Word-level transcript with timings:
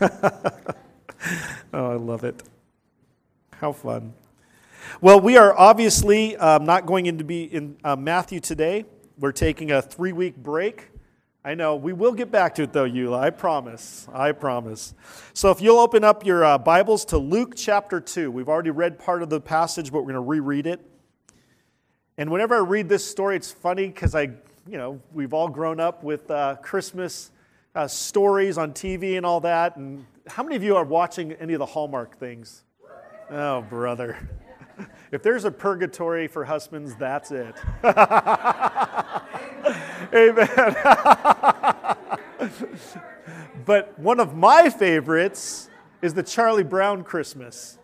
oh, 1.74 1.90
I 1.90 1.94
love 1.96 2.24
it. 2.24 2.42
How 3.52 3.72
fun. 3.72 4.14
Well, 5.02 5.20
we 5.20 5.36
are 5.36 5.56
obviously 5.58 6.36
um, 6.38 6.64
not 6.64 6.86
going 6.86 7.18
to 7.18 7.24
be 7.24 7.44
in 7.44 7.76
uh, 7.84 7.96
Matthew 7.96 8.40
today. 8.40 8.86
We're 9.18 9.32
taking 9.32 9.70
a 9.70 9.82
three 9.82 10.12
week 10.12 10.36
break. 10.36 10.88
I 11.44 11.54
know. 11.54 11.76
We 11.76 11.92
will 11.92 12.12
get 12.12 12.30
back 12.30 12.54
to 12.54 12.62
it, 12.62 12.72
though, 12.72 12.88
Eula. 12.88 13.18
I 13.18 13.28
promise. 13.28 14.06
I 14.12 14.32
promise. 14.32 14.94
So 15.34 15.50
if 15.50 15.60
you'll 15.60 15.78
open 15.78 16.02
up 16.02 16.24
your 16.24 16.44
uh, 16.44 16.56
Bibles 16.56 17.04
to 17.06 17.18
Luke 17.18 17.54
chapter 17.54 18.00
2. 18.00 18.30
We've 18.30 18.48
already 18.48 18.70
read 18.70 18.98
part 18.98 19.22
of 19.22 19.28
the 19.28 19.40
passage, 19.40 19.92
but 19.92 19.98
we're 19.98 20.12
going 20.12 20.14
to 20.14 20.20
reread 20.20 20.66
it. 20.66 20.80
And 22.16 22.30
whenever 22.30 22.56
I 22.56 22.60
read 22.60 22.88
this 22.88 23.04
story, 23.04 23.36
it's 23.36 23.52
funny 23.52 23.86
because 23.86 24.14
I, 24.14 24.30
you 24.66 24.78
know, 24.78 25.00
we've 25.12 25.34
all 25.34 25.48
grown 25.48 25.78
up 25.78 26.02
with 26.02 26.30
uh, 26.30 26.56
Christmas 26.62 27.30
uh, 27.74 27.86
stories 27.86 28.58
on 28.58 28.72
TV 28.72 29.16
and 29.16 29.24
all 29.24 29.40
that. 29.40 29.76
And 29.76 30.04
how 30.26 30.42
many 30.42 30.56
of 30.56 30.62
you 30.62 30.76
are 30.76 30.84
watching 30.84 31.32
any 31.32 31.54
of 31.54 31.58
the 31.58 31.66
Hallmark 31.66 32.18
things? 32.18 32.64
Oh, 33.30 33.62
brother. 33.62 34.28
If 35.12 35.22
there's 35.22 35.44
a 35.44 35.50
purgatory 35.50 36.26
for 36.26 36.44
husbands, 36.44 36.94
that's 36.94 37.32
it. 37.32 37.54
Amen. 40.14 40.48
but 43.66 43.98
one 43.98 44.20
of 44.20 44.34
my 44.34 44.70
favorites 44.70 45.68
is 46.00 46.14
the 46.14 46.22
Charlie 46.22 46.64
Brown 46.64 47.04
Christmas. 47.04 47.78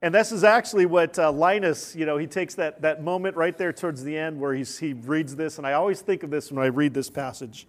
And 0.00 0.12
this 0.12 0.32
is 0.32 0.42
actually 0.42 0.86
what 0.86 1.16
uh, 1.16 1.30
Linus, 1.30 1.94
you 1.94 2.06
know, 2.06 2.16
he 2.16 2.26
takes 2.26 2.56
that, 2.56 2.82
that 2.82 3.04
moment 3.04 3.36
right 3.36 3.56
there 3.56 3.72
towards 3.72 4.02
the 4.02 4.18
end 4.18 4.40
where 4.40 4.52
he's, 4.52 4.78
he 4.78 4.94
reads 4.94 5.36
this, 5.36 5.58
and 5.58 5.66
I 5.66 5.74
always 5.74 6.00
think 6.00 6.24
of 6.24 6.30
this 6.30 6.50
when 6.50 6.64
I 6.64 6.68
read 6.68 6.92
this 6.92 7.08
passage. 7.08 7.68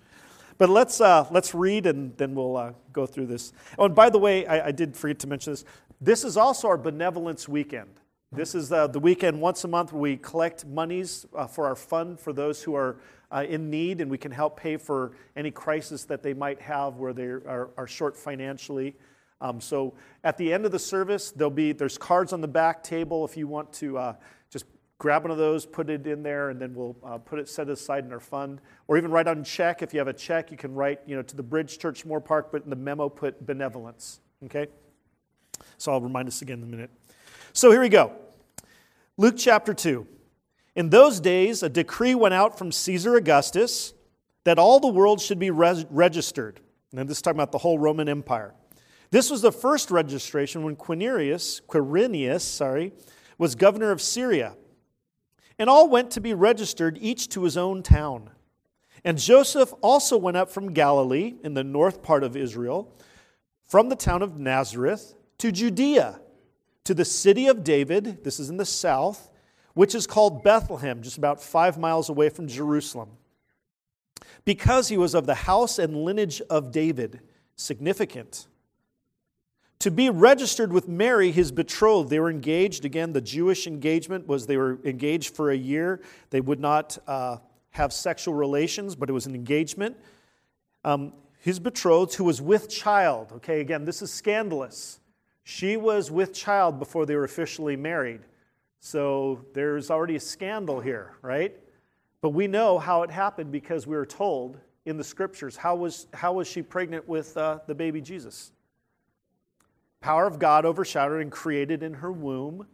But 0.58 0.70
let's, 0.70 1.02
uh, 1.02 1.28
let's 1.32 1.54
read 1.54 1.86
and 1.86 2.16
then 2.18 2.36
we'll 2.36 2.58
uh, 2.58 2.74
go 2.92 3.06
through 3.06 3.28
this. 3.28 3.54
Oh, 3.78 3.86
and 3.86 3.96
by 3.96 4.10
the 4.10 4.20
way, 4.20 4.46
I, 4.46 4.68
I 4.68 4.72
did 4.72 4.96
forget 4.96 5.20
to 5.20 5.28
mention 5.28 5.54
this. 5.54 5.66
This 6.00 6.24
is 6.24 6.38
also 6.38 6.68
our 6.68 6.78
benevolence 6.78 7.48
weekend. 7.48 8.00
This 8.32 8.56
is 8.56 8.72
uh, 8.72 8.88
the 8.88 9.00
weekend 9.00 9.40
once 9.40 9.64
a 9.64 9.68
month 9.68 9.94
we 9.94 10.18
collect 10.18 10.66
monies 10.66 11.26
uh, 11.36 11.46
for 11.46 11.68
our 11.68 11.76
fund 11.76 12.20
for 12.20 12.34
those 12.34 12.64
who 12.64 12.76
are 12.76 12.98
uh, 13.32 13.46
in 13.48 13.70
need, 13.70 14.02
and 14.02 14.10
we 14.10 14.18
can 14.18 14.32
help 14.32 14.60
pay 14.60 14.78
for 14.78 15.12
any 15.36 15.52
crisis 15.52 16.04
that 16.06 16.24
they 16.24 16.34
might 16.34 16.60
have 16.60 16.98
where 16.98 17.14
they 17.14 17.26
are, 17.26 17.70
are 17.78 17.88
short 17.88 18.18
financially. 18.18 18.96
Um, 19.40 19.62
so 19.62 19.94
at 20.24 20.38
the 20.38 20.52
end 20.52 20.66
of 20.66 20.72
the 20.72 20.80
service, 20.80 21.32
there'll 21.32 21.52
be 21.52 21.74
there's 21.74 21.98
cards 21.98 22.34
on 22.34 22.42
the 22.42 22.48
back 22.48 22.84
table 22.84 23.24
if 23.24 23.38
you 23.38 23.48
want 23.48 23.72
to 23.74 23.98
uh, 23.98 24.16
grab 24.98 25.24
one 25.24 25.32
of 25.32 25.38
those, 25.38 25.66
put 25.66 25.90
it 25.90 26.06
in 26.08 26.24
there, 26.24 26.50
and 26.50 26.62
then 26.62 26.74
we'll 26.74 26.96
uh, 27.04 27.18
put 27.18 27.40
it 27.40 27.50
set 27.50 27.70
aside 27.70 28.06
in 28.06 28.14
our 28.14 28.20
fund. 28.20 28.62
Or 28.88 28.98
even 28.98 29.12
write 29.12 29.28
on 29.28 29.44
check. 29.44 29.82
If 29.82 29.94
you 29.94 30.00
have 30.00 30.08
a 30.08 30.14
check, 30.14 30.52
you 30.52 30.58
can 30.58 30.74
write 30.74 31.02
you 31.06 31.16
know 31.16 31.22
to 31.22 31.36
the 31.36 31.44
Bridge 31.44 31.78
Church 31.80 32.06
Moorpark, 32.06 32.46
but 32.52 32.64
in 32.64 32.70
the 32.70 32.76
memo 32.76 33.10
put 33.10 33.46
benevolence. 33.46 34.20
Okay. 34.46 34.68
So 35.78 35.92
I'll 35.92 36.02
remind 36.02 36.28
us 36.28 36.42
again 36.42 36.60
in 36.60 36.64
a 36.64 36.68
minute. 36.68 36.90
So 37.54 37.72
here 37.72 37.82
we 37.82 37.90
go. 37.90 38.14
Luke 39.18 39.36
chapter 39.38 39.74
2. 39.74 40.08
In 40.76 40.90
those 40.90 41.20
days, 41.20 41.62
a 41.62 41.70
decree 41.70 42.16
went 42.16 42.34
out 42.34 42.58
from 42.58 42.72
Caesar 42.72 43.16
Augustus 43.16 43.94
that 44.44 44.58
all 44.58 44.80
the 44.80 44.88
world 44.88 45.22
should 45.22 45.40
be 45.40 45.52
res- 45.52 45.86
registered. 45.90 46.60
And 46.96 47.08
this 47.08 47.18
is 47.18 47.22
talking 47.22 47.38
about 47.38 47.52
the 47.52 47.60
whole 47.60 47.78
Roman 47.78 48.10
Empire. 48.10 48.54
This 49.12 49.30
was 49.30 49.42
the 49.42 49.52
first 49.52 49.92
registration 49.92 50.64
when 50.64 50.76
Quirinius, 50.76 51.62
Quirinius 51.68 52.42
sorry, 52.42 52.94
was 53.38 53.54
governor 53.54 53.92
of 53.92 54.02
Syria. 54.02 54.56
And 55.60 55.70
all 55.70 55.90
went 55.90 56.12
to 56.12 56.22
be 56.22 56.34
registered, 56.34 56.98
each 57.00 57.30
to 57.30 57.44
his 57.44 57.58
own 57.58 57.84
town. 57.84 58.30
And 59.06 59.18
Joseph 59.18 59.74
also 59.82 60.18
went 60.18 60.38
up 60.38 60.50
from 60.50 60.74
Galilee, 60.74 61.36
in 61.44 61.54
the 61.54 61.64
north 61.64 62.02
part 62.02 62.24
of 62.24 62.36
Israel, 62.36 62.94
from 63.66 63.90
the 63.90 63.96
town 63.96 64.22
of 64.22 64.40
Nazareth 64.40 65.16
to 65.40 65.52
Judea 65.52 66.20
to 66.84 66.94
the 66.94 67.06
city 67.06 67.48
of 67.48 67.64
David, 67.64 68.24
this 68.24 68.40
is 68.40 68.50
in 68.50 68.58
the 68.58 68.66
south, 68.66 69.30
which 69.74 69.96
is 69.96 70.06
called 70.06 70.44
Bethlehem, 70.44 71.02
just 71.02 71.18
about 71.18 71.42
five 71.42 71.78
miles 71.78 72.10
away 72.10 72.30
from 72.30 72.48
Jerusalem. 72.48 73.10
Because 74.46 74.90
he 74.90 74.98
was 74.98 75.14
of 75.14 75.26
the 75.26 75.36
house 75.36 75.80
and 75.80 76.04
lineage 76.04 76.42
of 76.50 76.72
David, 76.72 77.22
significant. 77.56 78.48
To 79.84 79.92
be 79.92 80.10
registered 80.10 80.72
with 80.72 80.88
Mary, 80.88 81.30
his 81.30 81.52
betrothed, 81.52 82.10
they 82.10 82.22
were 82.22 82.30
engaged. 82.30 82.86
Again, 82.86 83.12
the 83.12 83.20
Jewish 83.20 83.68
engagement 83.68 84.26
was 84.28 84.48
they 84.48 84.56
were 84.56 84.80
engaged 84.86 85.36
for 85.36 85.52
a 85.52 85.58
year. 85.58 86.00
They 86.30 86.40
would 86.40 86.62
not 86.62 86.98
uh, 87.06 87.40
have 87.72 87.92
sexual 87.92 88.34
relations, 88.34 88.96
but 88.96 89.10
it 89.10 89.12
was 89.12 89.26
an 89.26 89.36
engagement. 89.36 89.98
Um, 90.86 91.12
his 91.42 91.60
betrothed, 91.60 92.14
who 92.14 92.24
was 92.24 92.42
with 92.42 92.70
child. 92.70 93.34
Okay, 93.34 93.60
again, 93.60 93.84
this 93.84 94.02
is 94.02 94.10
scandalous. 94.10 95.02
She 95.44 95.76
was 95.76 96.10
with 96.10 96.34
child 96.34 96.80
before 96.80 97.06
they 97.06 97.18
were 97.18 97.26
officially 97.26 97.76
married. 97.76 98.22
So 98.80 99.44
there's 99.54 99.92
already 99.92 100.16
a 100.16 100.22
scandal 100.22 100.80
here, 100.80 101.18
right? 101.22 101.60
But 102.22 102.30
we 102.30 102.48
know 102.48 102.80
how 102.80 103.04
it 103.04 103.12
happened 103.12 103.52
because 103.52 103.86
we 103.86 103.98
were 103.98 104.06
told 104.06 104.58
in 104.86 104.96
the 104.96 105.04
scriptures 105.04 105.58
how 105.58 105.76
was, 105.76 106.08
how 106.14 106.32
was 106.32 106.48
she 106.48 106.62
pregnant 106.62 107.06
with 107.06 107.36
uh, 107.36 107.60
the 107.68 107.76
baby 107.76 108.00
Jesus? 108.00 108.54
Power 110.04 110.28
of 110.28 110.38
God 110.38 110.66
overshadowed 110.66 111.22
and 111.22 111.32
created 111.32 111.82
in 111.82 111.94
her 111.94 112.12
womb, 112.12 112.68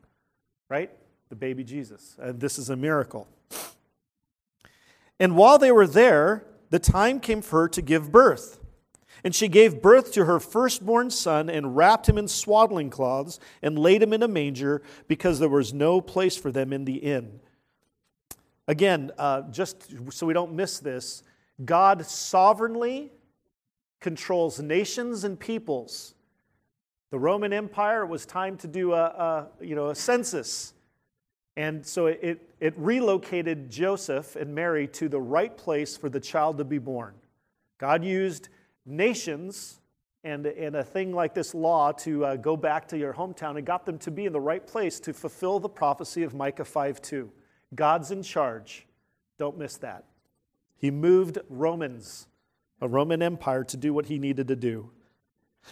right? 0.68 0.90
The 1.30 1.36
baby 1.36 1.64
Jesus. 1.64 2.18
And 2.20 2.40
this 2.40 2.58
is 2.58 2.72
a 2.72 2.76
miracle. 2.76 3.28
And 5.20 5.38
while 5.38 5.60
they 5.60 5.72
were 5.72 5.86
there, 5.86 6.44
the 6.72 6.80
time 6.80 7.20
came 7.20 7.44
for 7.44 7.62
her 7.62 7.70
to 7.70 7.84
give 7.84 8.12
birth. 8.12 8.60
And 9.24 9.36
she 9.36 9.48
gave 9.48 9.80
birth 9.80 10.12
to 10.14 10.26
her 10.26 10.40
firstborn 10.40 11.12
son 11.12 11.52
and 11.52 11.76
wrapped 11.76 12.10
him 12.10 12.18
in 12.18 12.28
swaddling 12.28 12.90
cloths 12.90 13.40
and 13.62 13.78
laid 13.78 14.02
him 14.02 14.12
in 14.12 14.24
a 14.24 14.28
manger 14.28 14.82
because 15.08 15.38
there 15.38 15.50
was 15.50 15.72
no 15.72 16.02
place 16.02 16.36
for 16.36 16.52
them 16.52 16.74
in 16.74 16.84
the 16.84 16.96
inn. 16.96 17.42
Again, 18.68 19.12
uh, 19.20 19.44
just 19.52 20.12
so 20.12 20.26
we 20.26 20.34
don't 20.34 20.54
miss 20.54 20.80
this, 20.80 21.22
God 21.64 22.04
sovereignly 22.08 23.12
controls 24.00 24.60
nations 24.60 25.26
and 25.26 25.40
peoples. 25.40 26.16
The 27.12 27.20
Roman 27.20 27.53
Empire, 27.53 28.06
was 28.06 28.25
time 28.25 28.58
to 28.58 28.68
do 28.68 28.94
a, 28.94 29.03
a 29.03 29.47
you 29.62 29.75
know, 29.75 29.90
a 29.90 29.96
census. 29.96 30.74
And 31.58 31.86
so 31.86 32.06
it, 32.06 32.50
it 32.59 32.74
relocated 32.78 33.70
Joseph 33.70 34.36
and 34.36 34.53
Mary 34.53 34.88
to 34.90 35.09
the 35.09 35.19
right 35.19 35.56
place 35.56 35.98
for 35.98 36.08
the 36.08 36.19
child 36.19 36.58
to 36.59 36.64
be 36.64 36.78
born. 36.78 37.16
God 37.80 38.03
used 38.03 38.50
nations 38.86 39.80
and, 40.24 40.46
and 40.46 40.75
a 40.75 40.84
thing 40.84 41.14
like 41.14 41.34
this 41.34 41.56
law 41.56 41.92
to 41.94 42.25
uh, 42.25 42.36
go 42.36 42.56
back 42.58 42.88
to 42.90 42.98
your 42.98 43.14
hometown 43.14 43.58
and 43.58 43.66
got 43.66 43.86
them 43.86 43.98
to 44.00 44.12
be 44.12 44.25
in 44.25 44.34
the 44.34 44.40
right 44.40 44.66
place 44.66 45.00
to 45.02 45.14
fulfill 45.14 45.59
the 45.59 45.69
prophecy 45.69 46.24
of 46.24 46.34
Micah 46.34 46.66
5 46.66 47.02
2. 47.02 47.31
God's 47.74 48.12
in 48.12 48.22
charge. 48.24 48.86
Don't 49.38 49.58
miss 49.58 49.78
that. 49.78 50.06
He 50.78 50.92
moved 50.92 51.40
Romans, 51.50 52.28
a 52.81 52.88
Roman 52.88 53.22
Empire, 53.22 53.64
to 53.66 53.78
do 53.78 53.94
what 53.94 54.08
he 54.08 54.19
needed 54.19 54.48
to 54.50 54.56
do. 54.56 54.92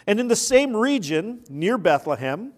And 0.06 0.20
in 0.20 0.28
the 0.28 0.36
same 0.36 0.76
region 0.76 1.44
near 1.48 1.78
Bethlehem, 1.78 2.52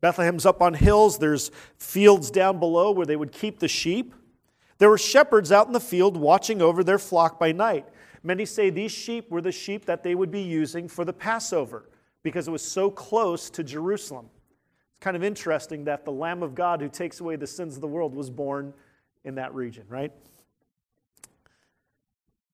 Bethlehem's 0.00 0.44
up 0.44 0.60
on 0.60 0.74
hills, 0.74 1.18
there's 1.18 1.50
fields 1.78 2.30
down 2.30 2.58
below 2.58 2.90
where 2.90 3.06
they 3.06 3.16
would 3.16 3.32
keep 3.32 3.58
the 3.58 3.68
sheep. 3.68 4.14
There 4.78 4.90
were 4.90 4.98
shepherds 4.98 5.50
out 5.50 5.66
in 5.66 5.72
the 5.72 5.80
field 5.80 6.16
watching 6.16 6.60
over 6.60 6.84
their 6.84 6.98
flock 6.98 7.40
by 7.40 7.52
night. 7.52 7.86
Many 8.22 8.44
say 8.44 8.70
these 8.70 8.92
sheep 8.92 9.30
were 9.30 9.40
the 9.40 9.52
sheep 9.52 9.86
that 9.86 10.02
they 10.02 10.14
would 10.14 10.30
be 10.30 10.42
using 10.42 10.88
for 10.88 11.04
the 11.04 11.12
Passover 11.12 11.88
because 12.22 12.48
it 12.48 12.50
was 12.50 12.62
so 12.62 12.90
close 12.90 13.48
to 13.50 13.62
Jerusalem. 13.62 14.28
It's 14.96 15.04
kind 15.04 15.16
of 15.16 15.22
interesting 15.24 15.84
that 15.84 16.04
the 16.04 16.12
Lamb 16.12 16.42
of 16.42 16.54
God 16.54 16.80
who 16.80 16.88
takes 16.88 17.20
away 17.20 17.36
the 17.36 17.46
sins 17.46 17.74
of 17.74 17.80
the 17.80 17.88
world 17.88 18.14
was 18.14 18.30
born 18.30 18.74
in 19.24 19.36
that 19.36 19.54
region, 19.54 19.84
right? 19.88 20.12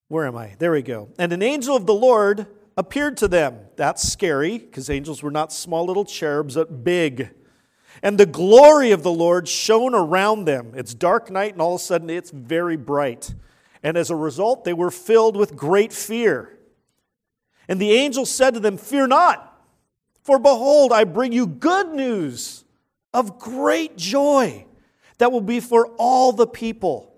Where 0.08 0.26
am 0.26 0.36
I? 0.36 0.54
There 0.58 0.72
we 0.72 0.82
go. 0.82 1.08
And 1.18 1.32
an 1.32 1.42
angel 1.42 1.76
of 1.76 1.86
the 1.86 1.94
Lord 1.94 2.46
appeared 2.76 3.16
to 3.18 3.28
them. 3.28 3.58
That's 3.76 4.06
scary 4.06 4.58
because 4.58 4.90
angels 4.90 5.22
were 5.22 5.30
not 5.30 5.52
small 5.52 5.86
little 5.86 6.04
cherubs, 6.04 6.54
but 6.54 6.84
big. 6.84 7.30
And 8.02 8.18
the 8.18 8.26
glory 8.26 8.92
of 8.92 9.02
the 9.02 9.12
Lord 9.12 9.48
shone 9.48 9.94
around 9.94 10.44
them. 10.44 10.72
It's 10.74 10.94
dark 10.94 11.30
night, 11.30 11.52
and 11.52 11.60
all 11.60 11.74
of 11.74 11.80
a 11.80 11.84
sudden 11.84 12.08
it's 12.08 12.30
very 12.30 12.76
bright. 12.76 13.34
And 13.82 13.96
as 13.96 14.10
a 14.10 14.16
result, 14.16 14.64
they 14.64 14.72
were 14.72 14.90
filled 14.90 15.36
with 15.36 15.56
great 15.56 15.92
fear. 15.92 16.58
And 17.68 17.80
the 17.80 17.92
angel 17.92 18.26
said 18.26 18.54
to 18.54 18.60
them, 18.60 18.76
Fear 18.76 19.08
not, 19.08 19.62
for 20.22 20.38
behold, 20.38 20.92
I 20.92 21.04
bring 21.04 21.32
you 21.32 21.46
good 21.46 21.88
news 21.90 22.64
of 23.12 23.38
great 23.38 23.96
joy 23.96 24.66
that 25.18 25.32
will 25.32 25.40
be 25.40 25.60
for 25.60 25.88
all 25.98 26.32
the 26.32 26.46
people. 26.46 27.09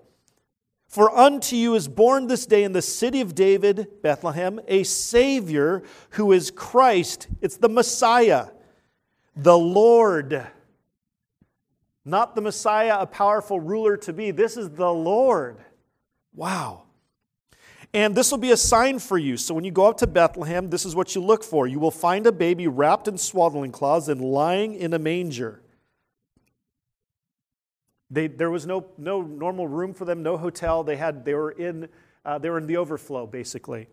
For 0.93 1.09
unto 1.17 1.55
you 1.55 1.73
is 1.73 1.87
born 1.87 2.27
this 2.27 2.45
day 2.45 2.63
in 2.63 2.71
the 2.71 2.81
city 2.83 3.19
of 3.19 3.33
David, 3.33 3.87
Bethlehem, 4.03 4.59
a 4.67 4.83
Savior 4.83 5.81
who 6.11 6.31
is 6.31 6.51
Christ. 6.51 7.29
It's 7.41 7.57
the 7.57 7.67
Messiah, 7.67 8.49
the 9.35 9.57
Lord. 9.57 10.45
Not 12.05 12.35
the 12.35 12.41
Messiah, 12.41 12.99
a 12.99 13.07
powerful 13.07 13.59
ruler 13.59 13.97
to 13.97 14.13
be. 14.13 14.29
This 14.29 14.55
is 14.55 14.69
the 14.69 14.93
Lord. 14.93 15.57
Wow. 16.35 16.83
And 17.91 18.13
this 18.13 18.29
will 18.29 18.37
be 18.37 18.51
a 18.51 18.57
sign 18.57 18.99
for 18.99 19.17
you. 19.17 19.35
So 19.35 19.55
when 19.55 19.63
you 19.63 19.71
go 19.71 19.87
up 19.87 19.97
to 19.97 20.05
Bethlehem, 20.05 20.69
this 20.69 20.85
is 20.85 20.95
what 20.95 21.15
you 21.15 21.21
look 21.21 21.43
for. 21.43 21.65
You 21.65 21.79
will 21.79 21.89
find 21.89 22.27
a 22.27 22.31
baby 22.31 22.67
wrapped 22.67 23.07
in 23.07 23.17
swaddling 23.17 23.71
cloths 23.71 24.09
and 24.09 24.21
lying 24.21 24.75
in 24.75 24.93
a 24.93 24.99
manger. 24.99 25.62
They, 28.13 28.27
there 28.27 28.51
was 28.51 28.67
no, 28.67 28.85
no 28.99 29.23
normal 29.23 29.67
room 29.67 29.93
for 29.93 30.05
them, 30.05 30.21
no 30.21 30.37
hotel. 30.37 30.83
They, 30.83 30.97
had, 30.97 31.25
they, 31.25 31.33
were 31.33 31.51
in, 31.51 31.89
uh, 32.23 32.37
they 32.37 32.49
were 32.51 32.59
in 32.59 32.67
the 32.67 32.77
overflow, 32.77 33.25
basically. 33.25 33.87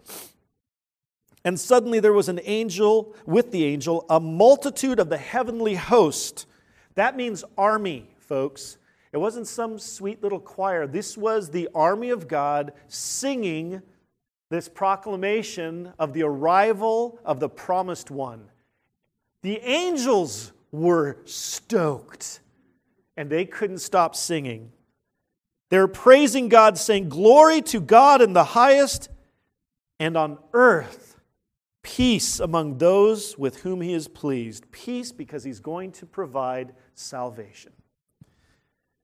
And 1.43 1.59
suddenly 1.59 2.01
there 2.01 2.13
was 2.13 2.29
an 2.29 2.39
angel 2.45 3.15
with 3.25 3.51
the 3.51 3.65
angel, 3.65 4.05
a 4.11 4.21
multitude 4.21 5.01
of 5.01 5.09
the 5.09 5.17
heavenly 5.17 5.75
host. 5.75 6.47
That 6.97 7.17
means 7.17 7.45
army, 7.57 8.11
folks. 8.19 8.77
It 9.11 9.17
wasn't 9.17 9.47
some 9.47 9.79
sweet 9.79 10.23
little 10.23 10.39
choir. 10.39 10.87
This 10.87 11.17
was 11.17 11.51
the 11.51 11.71
army 11.75 12.11
of 12.11 12.29
God 12.29 12.75
singing 12.89 13.81
this 14.51 14.69
proclamation 14.69 15.95
of 15.99 16.13
the 16.13 16.25
arrival 16.25 17.19
of 17.25 17.41
the 17.41 17.49
promised 17.49 18.11
one. 18.11 18.51
The 19.41 19.61
angels 19.63 20.53
were 20.73 21.17
stoked 21.25 22.41
and 23.21 23.29
they 23.29 23.45
couldn't 23.45 23.81
stop 23.81 24.17
singing. 24.17 24.73
They're 25.69 25.87
praising 25.87 26.49
God, 26.49 26.79
saying, 26.79 27.11
Glory 27.11 27.61
to 27.61 27.79
God 27.79 28.23
in 28.23 28.33
the 28.33 28.45
highest, 28.45 29.11
and 29.99 30.17
on 30.17 30.39
earth, 30.55 31.21
peace 31.83 32.41
among 32.41 32.79
those 32.79 33.37
with 33.37 33.61
whom 33.61 33.83
he 33.83 33.93
is 33.93 34.09
pleased. 34.09 34.73
Peace 34.73 35.13
because 35.13 35.45
he's 35.45 35.61
going 35.61 35.93
to 35.93 36.07
provide 36.07 36.73
salvation. 36.95 37.73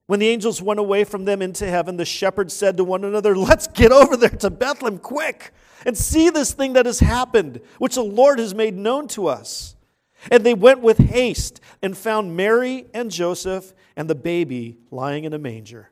When 0.06 0.18
the 0.18 0.28
angels 0.28 0.62
went 0.62 0.80
away 0.80 1.04
from 1.04 1.26
them 1.26 1.42
into 1.42 1.66
heaven, 1.66 1.98
the 1.98 2.06
shepherds 2.06 2.54
said 2.54 2.78
to 2.78 2.84
one 2.84 3.04
another, 3.04 3.36
Let's 3.36 3.66
get 3.66 3.92
over 3.92 4.16
there 4.16 4.30
to 4.30 4.48
Bethlehem 4.48 4.98
quick 4.98 5.52
and 5.84 5.94
see 5.94 6.30
this 6.30 6.54
thing 6.54 6.72
that 6.72 6.86
has 6.86 7.00
happened, 7.00 7.60
which 7.76 7.96
the 7.96 8.02
Lord 8.02 8.38
has 8.38 8.54
made 8.54 8.78
known 8.78 9.08
to 9.08 9.26
us. 9.26 9.76
And 10.30 10.42
they 10.42 10.54
went 10.54 10.80
with 10.80 10.96
haste 10.96 11.60
and 11.82 11.94
found 11.96 12.34
Mary 12.34 12.86
and 12.94 13.10
Joseph 13.10 13.74
and 13.96 14.08
the 14.10 14.14
baby 14.14 14.78
lying 14.90 15.24
in 15.24 15.32
a 15.32 15.38
manger. 15.38 15.90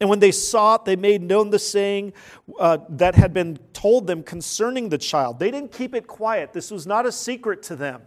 And 0.00 0.08
when 0.08 0.18
they 0.18 0.32
saw 0.32 0.76
it, 0.76 0.84
they 0.84 0.96
made 0.96 1.22
known 1.22 1.50
the 1.50 1.58
saying 1.58 2.14
uh, 2.58 2.78
that 2.88 3.14
had 3.14 3.34
been 3.34 3.58
told 3.72 4.06
them 4.06 4.22
concerning 4.22 4.88
the 4.88 4.98
child. 4.98 5.38
They 5.38 5.50
didn't 5.50 5.72
keep 5.72 5.94
it 5.94 6.06
quiet, 6.06 6.52
this 6.52 6.70
was 6.70 6.86
not 6.86 7.06
a 7.06 7.12
secret 7.12 7.62
to 7.64 7.76
them. 7.76 8.02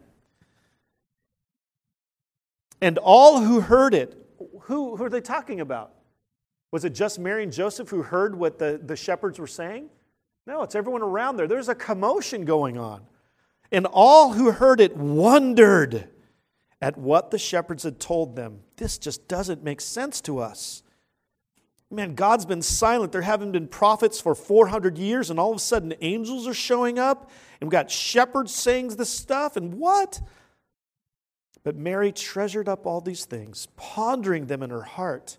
And 2.82 2.98
all 2.98 3.40
who 3.40 3.62
heard 3.62 3.94
it, 3.94 4.18
who, 4.64 4.98
who 4.98 5.04
are 5.06 5.10
they 5.10 5.22
talking 5.22 5.62
about? 5.62 5.94
Was 6.72 6.84
it 6.84 6.90
just 6.90 7.20
Mary 7.20 7.44
and 7.44 7.54
Joseph 7.54 7.88
who 7.90 8.02
heard 8.02 8.36
what 8.36 8.58
the, 8.58 8.82
the 8.84 8.96
shepherds 8.96 9.40
were 9.40 9.48
saying? 9.48 9.90
No, 10.46 10.64
it's 10.64 10.76
everyone 10.76 11.04
around 11.04 11.38
there. 11.38 11.48
There's 11.48 11.70
a 11.70 11.76
commotion 11.76 12.44
going 12.44 12.78
on. 12.78 13.04
And 13.72 13.86
all 13.86 14.34
who 14.34 14.52
heard 14.52 14.82
it 14.82 14.98
wondered 14.98 16.10
at 16.82 16.98
what 16.98 17.32
the 17.32 17.38
shepherds 17.38 17.84
had 17.84 18.00
told 18.00 18.36
them. 18.36 18.63
This 18.84 18.98
just 18.98 19.30
doesn't 19.30 19.64
make 19.64 19.80
sense 19.80 20.20
to 20.20 20.40
us. 20.40 20.84
Man, 21.90 22.16
God's 22.16 22.46
been 22.46 22.62
silent. 22.62 23.14
There 23.14 23.22
haven't 23.22 23.54
been 23.54 23.70
prophets 23.70 24.20
for 24.20 24.36
400 24.36 24.98
years, 24.98 25.30
and 25.30 25.40
all 25.40 25.52
of 25.52 25.56
a 25.56 25.62
sudden 25.62 25.94
angels 26.02 26.50
are 26.50 26.54
showing 26.54 27.00
up, 27.00 27.32
and 27.62 27.70
we've 27.70 27.72
got 27.72 27.90
shepherds 27.90 28.54
saying 28.54 28.90
this 28.90 29.10
stuff, 29.10 29.56
and 29.56 29.76
what? 29.76 30.20
But 31.64 31.78
Mary 31.78 32.12
treasured 32.12 32.68
up 32.68 32.86
all 32.86 33.00
these 33.00 33.24
things, 33.24 33.70
pondering 33.78 34.48
them 34.48 34.62
in 34.62 34.70
her 34.70 34.82
heart. 34.82 35.38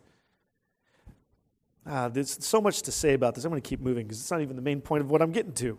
Ah, 1.85 2.08
there's 2.08 2.43
so 2.43 2.62
much 2.62 2.81
to 2.81 2.93
say 2.93 3.12
about 3.12 3.35
this. 3.35 3.44
I'm 3.44 3.50
going 3.50 3.61
to 3.61 3.69
keep 3.69 3.81
moving 3.81 4.06
because 4.06 4.20
it's 4.20 4.31
not 4.31 4.41
even 4.41 4.56
the 4.56 4.62
main 4.62 4.81
point 4.81 5.02
of 5.02 5.11
what 5.11 5.20
I'm 5.20 5.32
getting 5.32 5.52
to. 5.52 5.76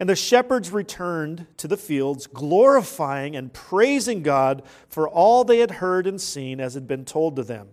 And 0.00 0.08
the 0.08 0.16
shepherds 0.16 0.70
returned 0.70 1.46
to 1.56 1.66
the 1.66 1.76
fields, 1.76 2.26
glorifying 2.28 3.34
and 3.34 3.52
praising 3.52 4.22
God 4.22 4.62
for 4.88 5.08
all 5.08 5.42
they 5.42 5.58
had 5.58 5.72
heard 5.72 6.06
and 6.06 6.20
seen 6.20 6.60
as 6.60 6.74
had 6.74 6.86
been 6.86 7.04
told 7.04 7.36
to 7.36 7.42
them. 7.42 7.68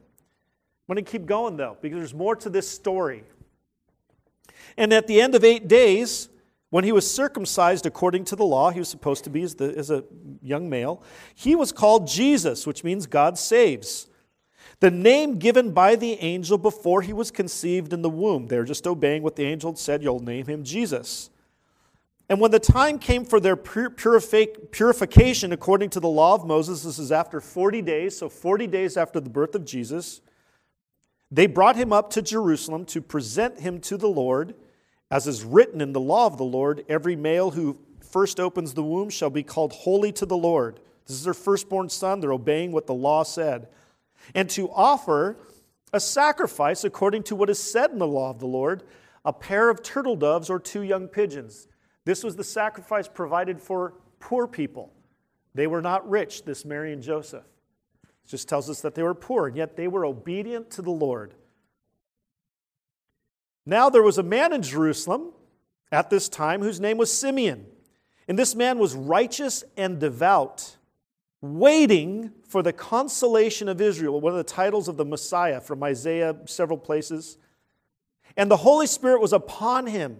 I'm 0.88 0.96
going 0.96 1.04
to 1.04 1.12
keep 1.12 1.26
going 1.26 1.58
though, 1.58 1.78
because 1.82 1.98
there's 1.98 2.14
more 2.14 2.36
to 2.38 2.50
this 2.50 2.70
story. 2.70 3.24
And 4.78 4.92
at 4.92 5.08
the 5.08 5.22
end 5.22 5.36
of 5.36 5.44
eight 5.44 5.68
days, 5.68 6.30
when 6.70 6.84
he 6.84 6.92
was 6.92 7.10
circumcised 7.10 7.86
according 7.86 8.26
to 8.26 8.36
the 8.36 8.44
law, 8.44 8.72
he 8.72 8.80
was 8.80 8.90
supposed 8.90 9.24
to 9.24 9.30
be 9.30 9.44
as, 9.44 9.56
the, 9.56 9.74
as 9.78 9.92
a 9.92 10.04
young 10.42 10.70
male, 10.70 11.04
he 11.34 11.56
was 11.56 11.72
called 11.72 12.08
Jesus, 12.08 12.66
which 12.68 12.84
means 12.84 13.06
God 13.06 13.38
saves. 13.38 14.08
The 14.80 14.92
name 14.92 15.38
given 15.40 15.72
by 15.72 15.96
the 15.96 16.14
angel 16.14 16.58
before 16.58 17.02
he 17.02 17.14
was 17.14 17.32
conceived 17.32 17.94
in 17.94 18.02
the 18.02 18.10
womb. 18.10 18.48
They're 18.48 18.66
just 18.66 18.88
obeying 18.88 19.24
what 19.24 19.36
the 19.36 19.46
angel 19.46 19.76
said, 19.76 20.04
you'll 20.04 20.20
name 20.20 20.48
him 20.48 20.64
Jesus. 20.64 21.30
And 22.28 22.40
when 22.40 22.52
the 22.52 22.60
time 22.60 22.98
came 22.98 23.24
for 23.24 23.40
their 23.40 23.56
purification 23.56 25.52
according 25.52 25.92
to 25.92 26.00
the 26.00 26.08
law 26.08 26.34
of 26.34 26.46
Moses, 26.46 26.82
this 26.84 26.98
is 26.98 27.12
after 27.12 27.40
40 27.40 27.84
days, 27.84 28.18
so 28.18 28.30
40 28.30 28.66
days 28.68 28.98
after 28.98 29.20
the 29.20 29.30
birth 29.30 29.54
of 29.54 29.64
Jesus, 29.64 30.22
they 31.30 31.46
brought 31.46 31.76
him 31.76 31.94
up 31.94 32.10
to 32.12 32.22
Jerusalem 32.22 32.86
to 32.86 33.02
present 33.02 33.60
him 33.60 33.80
to 33.82 33.98
the 33.98 34.08
Lord. 34.08 34.56
As 35.12 35.28
is 35.28 35.44
written 35.44 35.82
in 35.82 35.94
the 35.94 36.00
law 36.00 36.26
of 36.26 36.38
the 36.38 36.44
Lord, 36.44 36.84
every 36.90 37.16
male 37.16 37.52
who 37.52 37.78
first 38.02 38.40
opens 38.40 38.74
the 38.74 38.84
womb 38.84 39.10
shall 39.10 39.30
be 39.30 39.44
called 39.44 39.74
holy 39.74 40.12
to 40.14 40.26
the 40.26 40.38
Lord. 40.38 40.80
This 41.06 41.18
is 41.18 41.24
their 41.24 41.36
firstborn 41.36 41.90
son. 41.90 42.22
They're 42.22 42.34
obeying 42.34 42.72
what 42.72 42.88
the 42.88 42.96
law 42.96 43.22
said. 43.22 43.68
And 44.34 44.50
to 44.52 44.72
offer 44.72 45.38
a 45.94 46.00
sacrifice 46.00 46.84
according 46.84 47.24
to 47.24 47.36
what 47.36 47.52
is 47.52 47.62
said 47.62 47.92
in 47.92 48.00
the 48.00 48.08
law 48.08 48.32
of 48.32 48.40
the 48.40 48.48
Lord 48.48 48.84
a 49.24 49.34
pair 49.34 49.70
of 49.70 49.84
turtle 49.84 50.16
doves 50.16 50.50
or 50.50 50.60
two 50.60 50.82
young 50.82 51.08
pigeons. 51.08 51.68
This 52.06 52.24
was 52.24 52.36
the 52.36 52.44
sacrifice 52.44 53.08
provided 53.08 53.62
for 53.62 53.96
poor 54.20 54.48
people. 54.48 54.94
They 55.54 55.68
were 55.68 55.82
not 55.82 56.10
rich, 56.10 56.46
this 56.46 56.64
Mary 56.64 56.94
and 56.94 57.02
Joseph. 57.02 57.44
It 58.04 58.30
just 58.30 58.48
tells 58.48 58.70
us 58.70 58.82
that 58.82 58.96
they 58.96 59.04
were 59.04 59.16
poor, 59.16 59.48
and 59.48 59.58
yet 59.58 59.76
they 59.76 59.88
were 59.88 60.06
obedient 60.06 60.72
to 60.72 60.82
the 60.82 60.92
Lord. 60.92 61.34
Now 63.66 63.90
there 63.90 64.04
was 64.04 64.18
a 64.18 64.24
man 64.24 64.54
in 64.54 64.62
Jerusalem 64.62 65.32
at 65.92 66.10
this 66.10 66.30
time 66.30 66.62
whose 66.62 66.80
name 66.80 66.98
was 66.98 67.12
Simeon. 67.12 67.66
And 68.28 68.38
this 68.38 68.56
man 68.56 68.78
was 68.80 68.96
righteous 68.96 69.64
and 69.78 70.00
devout, 70.00 70.78
waiting 71.42 72.32
for 72.48 72.62
the 72.64 72.74
consolation 72.74 73.70
of 73.70 73.80
Israel, 73.82 74.20
one 74.20 74.34
of 74.34 74.38
the 74.38 74.44
titles 74.44 74.88
of 74.88 74.98
the 74.98 75.06
Messiah 75.06 75.62
from 75.62 75.84
Isaiah, 75.84 76.36
several 76.46 76.78
places. 76.78 77.38
And 78.36 78.50
the 78.50 78.58
Holy 78.58 78.88
Spirit 78.88 79.22
was 79.22 79.34
upon 79.34 79.88
him, 79.88 80.20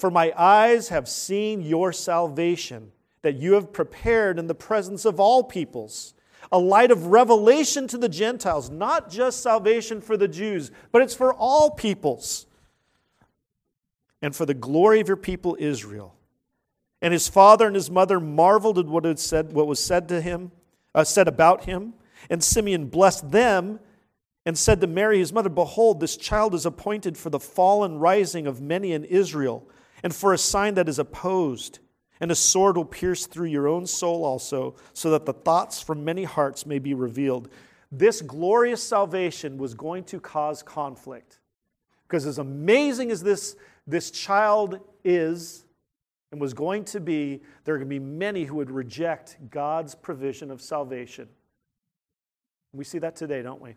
For 0.00 0.10
my 0.10 0.32
eyes 0.34 0.88
have 0.88 1.06
seen 1.10 1.60
your 1.60 1.92
salvation, 1.92 2.90
that 3.20 3.36
you 3.36 3.52
have 3.52 3.70
prepared 3.70 4.38
in 4.38 4.46
the 4.46 4.54
presence 4.54 5.04
of 5.04 5.20
all 5.20 5.44
peoples, 5.44 6.14
a 6.50 6.58
light 6.58 6.90
of 6.90 7.08
revelation 7.08 7.86
to 7.88 7.98
the 7.98 8.08
Gentiles, 8.08 8.70
not 8.70 9.10
just 9.10 9.42
salvation 9.42 10.00
for 10.00 10.16
the 10.16 10.26
Jews, 10.26 10.70
but 10.90 11.02
it's 11.02 11.12
for 11.12 11.34
all 11.34 11.72
peoples 11.72 12.46
and 14.22 14.34
for 14.34 14.46
the 14.46 14.54
glory 14.54 15.00
of 15.00 15.08
your 15.08 15.18
people 15.18 15.54
Israel. 15.60 16.14
And 17.02 17.12
his 17.12 17.28
father 17.28 17.66
and 17.66 17.76
his 17.76 17.90
mother 17.90 18.18
marveled 18.18 18.78
at 18.78 18.86
what, 18.86 19.04
had 19.04 19.18
said, 19.18 19.52
what 19.52 19.66
was 19.66 19.84
said 19.84 20.08
to 20.08 20.22
him, 20.22 20.50
uh, 20.94 21.04
said 21.04 21.28
about 21.28 21.64
him. 21.64 21.92
And 22.30 22.42
Simeon 22.42 22.86
blessed 22.86 23.32
them 23.32 23.80
and 24.46 24.56
said 24.56 24.80
to 24.80 24.86
Mary, 24.86 25.18
his 25.18 25.32
mother, 25.32 25.50
Behold, 25.50 26.00
this 26.00 26.16
child 26.16 26.54
is 26.54 26.64
appointed 26.64 27.18
for 27.18 27.28
the 27.28 27.38
fall 27.38 27.84
and 27.84 28.00
rising 28.00 28.46
of 28.46 28.62
many 28.62 28.92
in 28.92 29.04
Israel, 29.04 29.68
and 30.02 30.14
for 30.14 30.32
a 30.32 30.38
sign 30.38 30.74
that 30.74 30.88
is 30.88 30.98
opposed. 30.98 31.78
And 32.20 32.30
a 32.30 32.34
sword 32.34 32.76
will 32.76 32.84
pierce 32.84 33.26
through 33.26 33.46
your 33.46 33.66
own 33.66 33.86
soul 33.86 34.24
also, 34.24 34.76
so 34.92 35.10
that 35.10 35.24
the 35.24 35.32
thoughts 35.32 35.80
from 35.80 36.04
many 36.04 36.24
hearts 36.24 36.66
may 36.66 36.78
be 36.78 36.92
revealed. 36.92 37.48
This 37.90 38.20
glorious 38.20 38.82
salvation 38.82 39.56
was 39.56 39.72
going 39.74 40.04
to 40.04 40.20
cause 40.20 40.62
conflict. 40.62 41.38
Because 42.06 42.26
as 42.26 42.38
amazing 42.38 43.10
as 43.10 43.22
this 43.22 43.56
this 43.86 44.10
child 44.10 44.80
is 45.04 45.64
and 46.30 46.40
was 46.40 46.54
going 46.54 46.84
to 46.84 47.00
be, 47.00 47.42
there 47.64 47.74
are 47.74 47.78
going 47.78 47.88
to 47.88 47.94
be 47.94 47.98
many 47.98 48.44
who 48.44 48.56
would 48.56 48.70
reject 48.70 49.36
God's 49.50 49.94
provision 49.94 50.50
of 50.50 50.60
salvation. 50.60 51.28
We 52.72 52.84
see 52.84 52.98
that 52.98 53.16
today, 53.16 53.42
don't 53.42 53.60
we? 53.60 53.74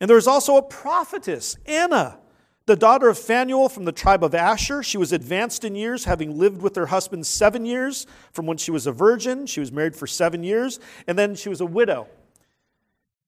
And 0.00 0.10
there's 0.10 0.26
also 0.26 0.56
a 0.56 0.62
prophetess, 0.62 1.56
Anna, 1.64 2.18
The 2.66 2.76
daughter 2.76 3.08
of 3.08 3.18
Phanuel 3.18 3.68
from 3.68 3.84
the 3.84 3.92
tribe 3.92 4.22
of 4.22 4.34
Asher. 4.34 4.82
She 4.82 4.98
was 4.98 5.12
advanced 5.12 5.64
in 5.64 5.74
years, 5.74 6.04
having 6.04 6.38
lived 6.38 6.62
with 6.62 6.76
her 6.76 6.86
husband 6.86 7.26
seven 7.26 7.64
years 7.64 8.06
from 8.32 8.46
when 8.46 8.58
she 8.58 8.70
was 8.70 8.86
a 8.86 8.92
virgin. 8.92 9.46
She 9.46 9.60
was 9.60 9.72
married 9.72 9.96
for 9.96 10.06
seven 10.06 10.44
years, 10.44 10.78
and 11.06 11.18
then 11.18 11.34
she 11.34 11.48
was 11.48 11.60
a 11.60 11.66
widow 11.66 12.06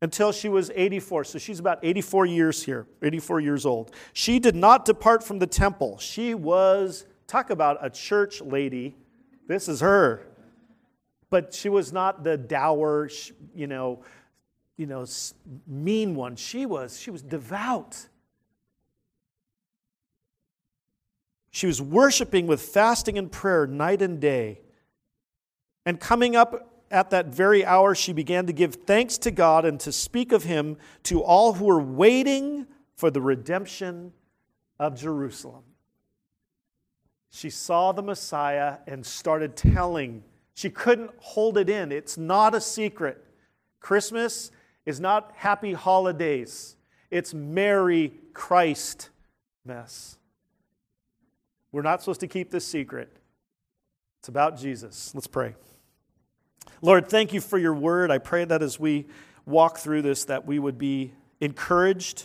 until 0.03 0.33
she 0.33 0.49
was 0.49 0.71
84. 0.75 1.25
So 1.25 1.39
she's 1.39 1.61
about 1.61 1.79
84 1.83 2.27
years 2.27 2.63
here, 2.63 2.87
84 3.03 3.41
years 3.41 3.65
old. 3.65 3.93
She 4.13 4.39
did 4.39 4.55
not 4.55 4.85
depart 4.85 5.25
from 5.25 5.39
the 5.39 5.47
temple. 5.47 5.97
She 5.99 6.35
was, 6.35 7.07
talk 7.27 7.51
about 7.51 7.79
a 7.81 7.89
church 7.89 8.41
lady. 8.43 8.97
This 9.47 9.69
is 9.69 9.81
her. 9.81 10.27
But 11.31 11.55
she 11.55 11.69
was 11.69 11.93
not 11.93 12.25
the 12.25 12.37
dour, 12.37 13.09
you 13.55 13.67
know, 13.67 14.05
you 14.77 14.87
know, 14.87 15.07
mean 15.67 16.15
one. 16.15 16.37
She 16.37 16.67
was, 16.67 17.01
she 17.01 17.11
was 17.11 17.23
devout. 17.23 18.09
She 21.53 21.67
was 21.67 21.81
worshiping 21.81 22.47
with 22.47 22.63
fasting 22.63 23.19
and 23.19 23.31
prayer 23.31 23.67
night 23.67 24.03
and 24.03 24.19
day. 24.19 24.63
And 25.85 26.01
coming 26.01 26.35
up 26.35 26.83
at 26.91 27.11
that 27.11 27.27
very 27.27 27.65
hour, 27.65 27.95
she 27.95 28.15
began 28.15 28.47
to 28.47 28.53
give 28.53 28.75
thanks 28.75 29.19
to 29.19 29.31
God 29.31 29.65
and 29.67 29.79
to 29.81 29.93
speak 29.93 30.33
of 30.33 30.45
him 30.45 30.79
to 31.05 31.23
all 31.23 31.53
who 31.53 31.67
were 31.67 31.81
waiting 31.81 32.67
for 32.97 33.11
the 33.11 33.21
redemption 33.21 34.13
of 34.79 34.99
Jerusalem. 34.99 35.63
She 37.31 37.51
saw 37.51 37.93
the 37.93 38.03
Messiah 38.03 38.79
and 38.87 39.05
started 39.05 39.55
telling. 39.55 40.23
She 40.55 40.71
couldn't 40.71 41.11
hold 41.19 41.59
it 41.59 41.69
in. 41.69 41.93
It's 41.93 42.17
not 42.17 42.55
a 42.55 42.61
secret. 42.61 43.25
Christmas 43.79 44.51
is 44.87 45.01
not 45.01 45.33
happy 45.37 45.75
holidays, 45.75 46.77
it's 47.11 47.35
Merry 47.35 48.15
Christ 48.33 49.11
mess. 49.65 50.17
We're 51.73 51.83
not 51.83 52.01
supposed 52.01 52.21
to 52.21 52.29
keep 52.29 52.51
this 52.51 52.67
secret. 52.67 53.17
It's 54.21 54.29
about 54.29 54.59
Jesus. 54.59 55.13
Let's 55.15 55.27
pray. 55.27 55.55
Lord, 56.81 57.09
thank 57.09 57.33
you 57.33 57.41
for 57.41 57.59
your 57.59 57.75
word. 57.75 58.11
I 58.11 58.19
pray 58.19 58.45
that 58.45 58.63
as 58.63 58.79
we 58.79 59.07
walk 59.47 59.79
through 59.79 60.03
this, 60.03 60.27
that 60.27 60.47
we 60.47 60.59
would 60.59 60.79
be 60.79 61.13
encouraged, 61.41 62.25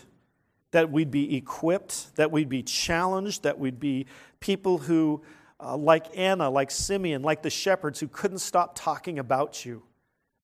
that 0.72 0.92
we'd 0.92 1.10
be 1.10 1.36
equipped, 1.36 2.16
that 2.18 2.32
we'd 2.32 2.50
be 2.50 2.62
challenged, 2.62 3.44
that 3.44 3.58
we'd 3.58 3.80
be 3.80 4.06
people 4.40 4.78
who, 4.78 5.24
uh, 5.60 5.76
like 5.76 6.06
Anna, 6.16 6.50
like 6.50 6.70
Simeon, 6.70 7.24
like 7.24 7.42
the 7.42 7.50
shepherds, 7.50 8.00
who 8.00 8.08
couldn't 8.08 8.40
stop 8.40 8.74
talking 8.76 9.18
about 9.18 9.66
you, 9.66 9.82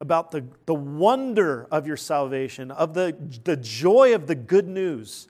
about 0.01 0.31
the, 0.31 0.43
the 0.65 0.73
wonder 0.73 1.67
of 1.69 1.85
your 1.85 1.97
salvation, 1.97 2.71
of 2.71 2.93
the, 2.93 3.15
the 3.43 3.57
joy 3.57 4.15
of 4.15 4.27
the 4.27 4.35
good 4.35 4.67
news, 4.67 5.27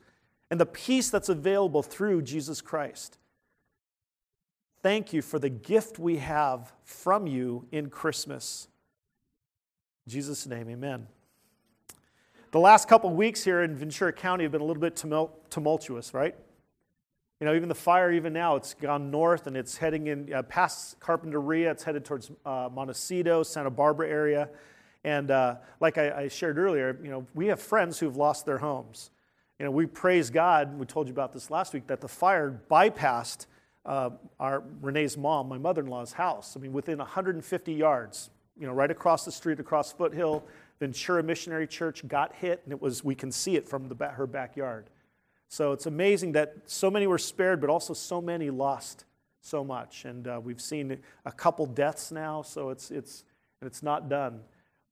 and 0.50 0.60
the 0.60 0.66
peace 0.66 1.10
that's 1.10 1.30
available 1.30 1.84
through 1.84 2.22
Jesus 2.22 2.62
Christ. 2.62 3.18
Thank 4.84 5.14
you 5.14 5.22
for 5.22 5.40
the 5.40 5.50
gift 5.50 5.98
we 5.98 6.18
have 6.18 6.74
from 6.84 7.26
you 7.26 7.66
in 7.72 7.90
Christmas. 7.90 8.68
In 10.06 10.12
Jesus' 10.12 10.46
name, 10.46 10.70
amen. 10.70 11.08
The 12.52 12.60
last 12.60 12.90
couple 12.90 13.10
weeks 13.12 13.46
here 13.46 13.64
in 13.64 13.78
Ventura 13.78 14.12
County 14.12 14.44
have 14.44 14.52
been 14.52 14.60
a 14.60 14.66
little 14.66 14.82
bit 14.82 15.02
tumultuous, 15.50 16.14
right? 16.14 16.36
You 17.40 17.46
know, 17.48 17.56
even 17.56 17.70
the 17.70 17.76
fire, 17.76 18.12
even 18.12 18.34
now, 18.34 18.58
it's 18.58 18.74
gone 18.74 19.10
north 19.10 19.48
and 19.48 19.56
it's 19.56 19.78
heading 19.78 20.08
in 20.08 20.34
uh, 20.34 20.44
past 20.44 21.00
Carpinteria. 21.00 21.72
It's 21.72 21.86
headed 21.86 22.04
towards 22.04 22.30
uh, 22.46 22.68
Montecito, 22.70 23.42
Santa 23.44 23.70
Barbara 23.70 24.10
area. 24.10 24.50
And 25.06 25.32
uh, 25.32 25.56
like 25.80 25.98
I, 25.98 26.24
I, 26.24 26.28
shared 26.28 26.58
earlier, 26.58 27.00
you 27.02 27.10
know, 27.10 27.26
we 27.34 27.48
have 27.48 27.62
friends 27.62 28.00
who've 28.00 28.18
lost 28.18 28.46
their 28.46 28.58
homes. 28.58 29.12
You 29.60 29.66
know, 29.66 29.72
we 29.72 29.86
praise 29.86 30.30
God. 30.30 30.78
We 30.78 30.86
told 30.86 31.08
you 31.08 31.14
about 31.14 31.32
this 31.32 31.50
last 31.50 31.74
week 31.74 31.88
that 31.88 32.02
the 32.02 32.10
fire 32.10 32.62
bypassed 32.70 33.46
uh, 33.86 34.12
our 34.40 34.64
Renee's 34.82 35.18
mom, 35.18 35.50
my 35.50 35.58
mother-in-law's 35.58 36.14
house. 36.14 36.56
I 36.56 36.60
mean, 36.60 36.74
within 36.74 37.00
150 37.00 37.74
yards, 37.74 38.30
you 38.60 38.68
know, 38.68 38.74
right 38.74 38.92
across 38.92 39.26
the 39.26 39.32
street, 39.32 39.60
across 39.60 39.92
Foothill, 39.92 40.44
Ventura 40.80 41.24
Missionary 41.24 41.68
Church 41.68 42.08
got 42.08 42.34
hit, 42.36 42.62
and 42.64 42.74
it 42.74 42.82
was 42.82 43.04
we 43.04 43.16
can 43.16 43.32
see 43.32 43.56
it 43.56 43.68
from 43.68 43.90
the, 43.90 44.08
her 44.08 44.28
backyard. 44.28 44.86
So 45.48 45.72
it's 45.72 45.86
amazing 45.86 46.32
that 46.34 46.56
so 46.66 46.90
many 46.90 47.08
were 47.08 47.18
spared, 47.18 47.62
but 47.62 47.70
also 47.70 47.94
so 47.94 48.22
many 48.22 48.50
lost 48.50 49.06
so 49.42 49.64
much. 49.64 50.06
And 50.06 50.28
uh, 50.28 50.40
we've 50.44 50.62
seen 50.62 50.98
a 51.26 51.32
couple 51.32 51.66
deaths 51.66 52.12
now, 52.12 52.42
so 52.42 52.70
it's 52.70 52.90
it's 52.90 53.24
it's 53.62 53.84
not 53.84 54.10
done. 54.10 54.42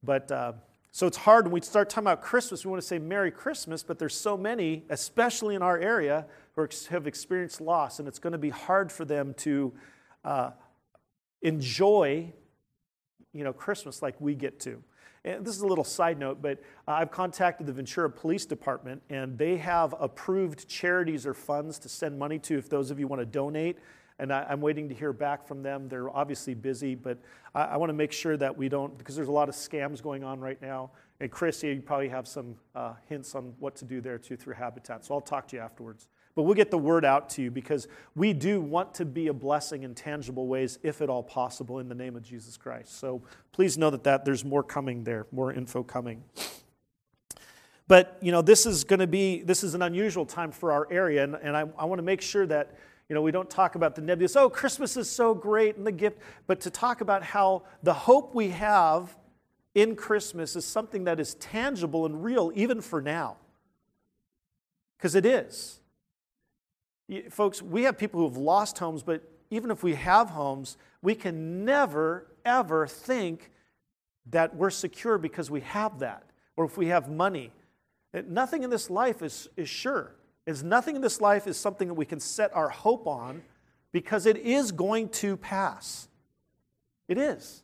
But 0.02 0.30
uh, 0.30 0.52
so 0.92 1.06
it's 1.06 1.16
hard 1.16 1.46
when 1.46 1.54
we 1.54 1.60
start 1.62 1.88
talking 1.88 2.04
about 2.04 2.20
Christmas. 2.20 2.66
We 2.66 2.70
want 2.70 2.82
to 2.82 2.86
say 2.86 2.98
Merry 2.98 3.30
Christmas, 3.30 3.82
but 3.82 3.98
there's 3.98 4.14
so 4.14 4.36
many, 4.36 4.84
especially 4.90 5.54
in 5.54 5.62
our 5.62 5.78
area, 5.78 6.26
who 6.54 6.68
have 6.90 7.06
experienced 7.06 7.62
loss, 7.62 7.98
and 7.98 8.06
it's 8.06 8.18
going 8.18 8.32
to 8.34 8.38
be 8.38 8.50
hard 8.50 8.92
for 8.92 9.06
them 9.06 9.32
to 9.38 9.72
uh, 10.22 10.50
enjoy 11.40 12.30
you 13.32 13.42
know, 13.42 13.54
Christmas 13.54 14.02
like 14.02 14.20
we 14.20 14.34
get 14.34 14.60
to. 14.60 14.82
And 15.24 15.44
this 15.46 15.54
is 15.54 15.62
a 15.62 15.66
little 15.66 15.84
side 15.84 16.18
note, 16.18 16.42
but 16.42 16.62
uh, 16.86 16.92
I've 16.92 17.10
contacted 17.10 17.66
the 17.66 17.72
Ventura 17.72 18.10
Police 18.10 18.44
Department, 18.44 19.00
and 19.08 19.38
they 19.38 19.56
have 19.56 19.94
approved 19.98 20.68
charities 20.68 21.26
or 21.26 21.32
funds 21.32 21.78
to 21.80 21.88
send 21.88 22.18
money 22.18 22.38
to 22.40 22.58
if 22.58 22.68
those 22.68 22.90
of 22.90 22.98
you 22.98 23.06
want 23.06 23.20
to 23.20 23.26
donate. 23.26 23.78
And 24.22 24.32
I, 24.32 24.46
am 24.50 24.60
waiting 24.60 24.88
to 24.88 24.94
hear 24.94 25.12
back 25.12 25.44
from 25.44 25.64
them. 25.64 25.88
They're 25.88 26.08
obviously 26.08 26.54
busy, 26.54 26.94
but 26.94 27.18
I, 27.56 27.62
I 27.62 27.76
want 27.76 27.90
to 27.90 27.94
make 27.94 28.12
sure 28.12 28.36
that 28.36 28.56
we 28.56 28.68
don't, 28.68 28.96
because 28.96 29.16
there's 29.16 29.26
a 29.26 29.32
lot 29.32 29.48
of 29.48 29.56
scams 29.56 30.00
going 30.00 30.22
on 30.22 30.38
right 30.38 30.62
now. 30.62 30.92
And 31.18 31.28
Chris, 31.28 31.60
you 31.64 31.82
probably 31.84 32.08
have 32.08 32.28
some 32.28 32.54
uh, 32.76 32.92
hints 33.08 33.34
on 33.34 33.52
what 33.58 33.74
to 33.76 33.84
do 33.84 34.00
there 34.00 34.18
too 34.18 34.36
through 34.36 34.54
Habitat. 34.54 35.04
So 35.04 35.14
I'll 35.14 35.20
talk 35.20 35.48
to 35.48 35.56
you 35.56 35.62
afterwards. 35.62 36.06
But 36.36 36.44
we'll 36.44 36.54
get 36.54 36.70
the 36.70 36.78
word 36.78 37.04
out 37.04 37.30
to 37.30 37.42
you 37.42 37.50
because 37.50 37.88
we 38.14 38.32
do 38.32 38.60
want 38.60 38.94
to 38.94 39.04
be 39.04 39.26
a 39.26 39.32
blessing 39.32 39.82
in 39.82 39.92
tangible 39.92 40.46
ways, 40.46 40.78
if 40.84 41.02
at 41.02 41.10
all 41.10 41.24
possible, 41.24 41.80
in 41.80 41.88
the 41.88 41.94
name 41.96 42.14
of 42.14 42.22
Jesus 42.22 42.56
Christ. 42.56 43.00
So 43.00 43.22
please 43.50 43.76
know 43.76 43.90
that, 43.90 44.04
that 44.04 44.24
there's 44.24 44.44
more 44.44 44.62
coming 44.62 45.02
there, 45.02 45.26
more 45.32 45.52
info 45.52 45.82
coming. 45.82 46.22
But 47.88 48.18
you 48.22 48.30
know, 48.30 48.40
this 48.40 48.66
is 48.66 48.84
going 48.84 49.00
to 49.00 49.08
be 49.08 49.42
this 49.42 49.64
is 49.64 49.74
an 49.74 49.82
unusual 49.82 50.24
time 50.24 50.52
for 50.52 50.70
our 50.70 50.86
area, 50.92 51.24
and, 51.24 51.34
and 51.34 51.56
I, 51.56 51.64
I 51.76 51.86
want 51.86 51.98
to 51.98 52.04
make 52.04 52.22
sure 52.22 52.46
that 52.46 52.76
you 53.12 53.14
know 53.14 53.20
we 53.20 53.30
don't 53.30 53.50
talk 53.50 53.74
about 53.74 53.94
the 53.94 54.00
nebulous. 54.00 54.36
Oh, 54.36 54.48
Christmas 54.48 54.96
is 54.96 55.10
so 55.10 55.34
great 55.34 55.76
and 55.76 55.86
the 55.86 55.92
gift, 55.92 56.16
but 56.46 56.62
to 56.62 56.70
talk 56.70 57.02
about 57.02 57.22
how 57.22 57.64
the 57.82 57.92
hope 57.92 58.34
we 58.34 58.48
have 58.48 59.14
in 59.74 59.96
Christmas 59.96 60.56
is 60.56 60.64
something 60.64 61.04
that 61.04 61.20
is 61.20 61.34
tangible 61.34 62.06
and 62.06 62.24
real, 62.24 62.50
even 62.54 62.80
for 62.80 63.02
now, 63.02 63.36
because 64.96 65.14
it 65.14 65.26
is. 65.26 65.78
Folks, 67.28 67.60
we 67.60 67.82
have 67.82 67.98
people 67.98 68.18
who 68.18 68.28
have 68.28 68.38
lost 68.38 68.78
homes, 68.78 69.02
but 69.02 69.22
even 69.50 69.70
if 69.70 69.82
we 69.82 69.92
have 69.92 70.30
homes, 70.30 70.78
we 71.02 71.14
can 71.14 71.66
never, 71.66 72.28
ever 72.46 72.86
think 72.86 73.50
that 74.30 74.56
we're 74.56 74.70
secure 74.70 75.18
because 75.18 75.50
we 75.50 75.60
have 75.60 75.98
that 75.98 76.24
or 76.56 76.64
if 76.64 76.78
we 76.78 76.86
have 76.86 77.10
money. 77.10 77.52
Nothing 78.26 78.62
in 78.62 78.70
this 78.70 78.88
life 78.88 79.20
is, 79.20 79.50
is 79.54 79.68
sure. 79.68 80.14
Is 80.46 80.62
nothing 80.62 80.96
in 80.96 81.02
this 81.02 81.20
life 81.20 81.46
is 81.46 81.56
something 81.56 81.88
that 81.88 81.94
we 81.94 82.04
can 82.04 82.20
set 82.20 82.54
our 82.54 82.68
hope 82.68 83.06
on 83.06 83.42
because 83.92 84.26
it 84.26 84.36
is 84.38 84.72
going 84.72 85.08
to 85.10 85.36
pass. 85.36 86.08
It 87.08 87.18
is. 87.18 87.62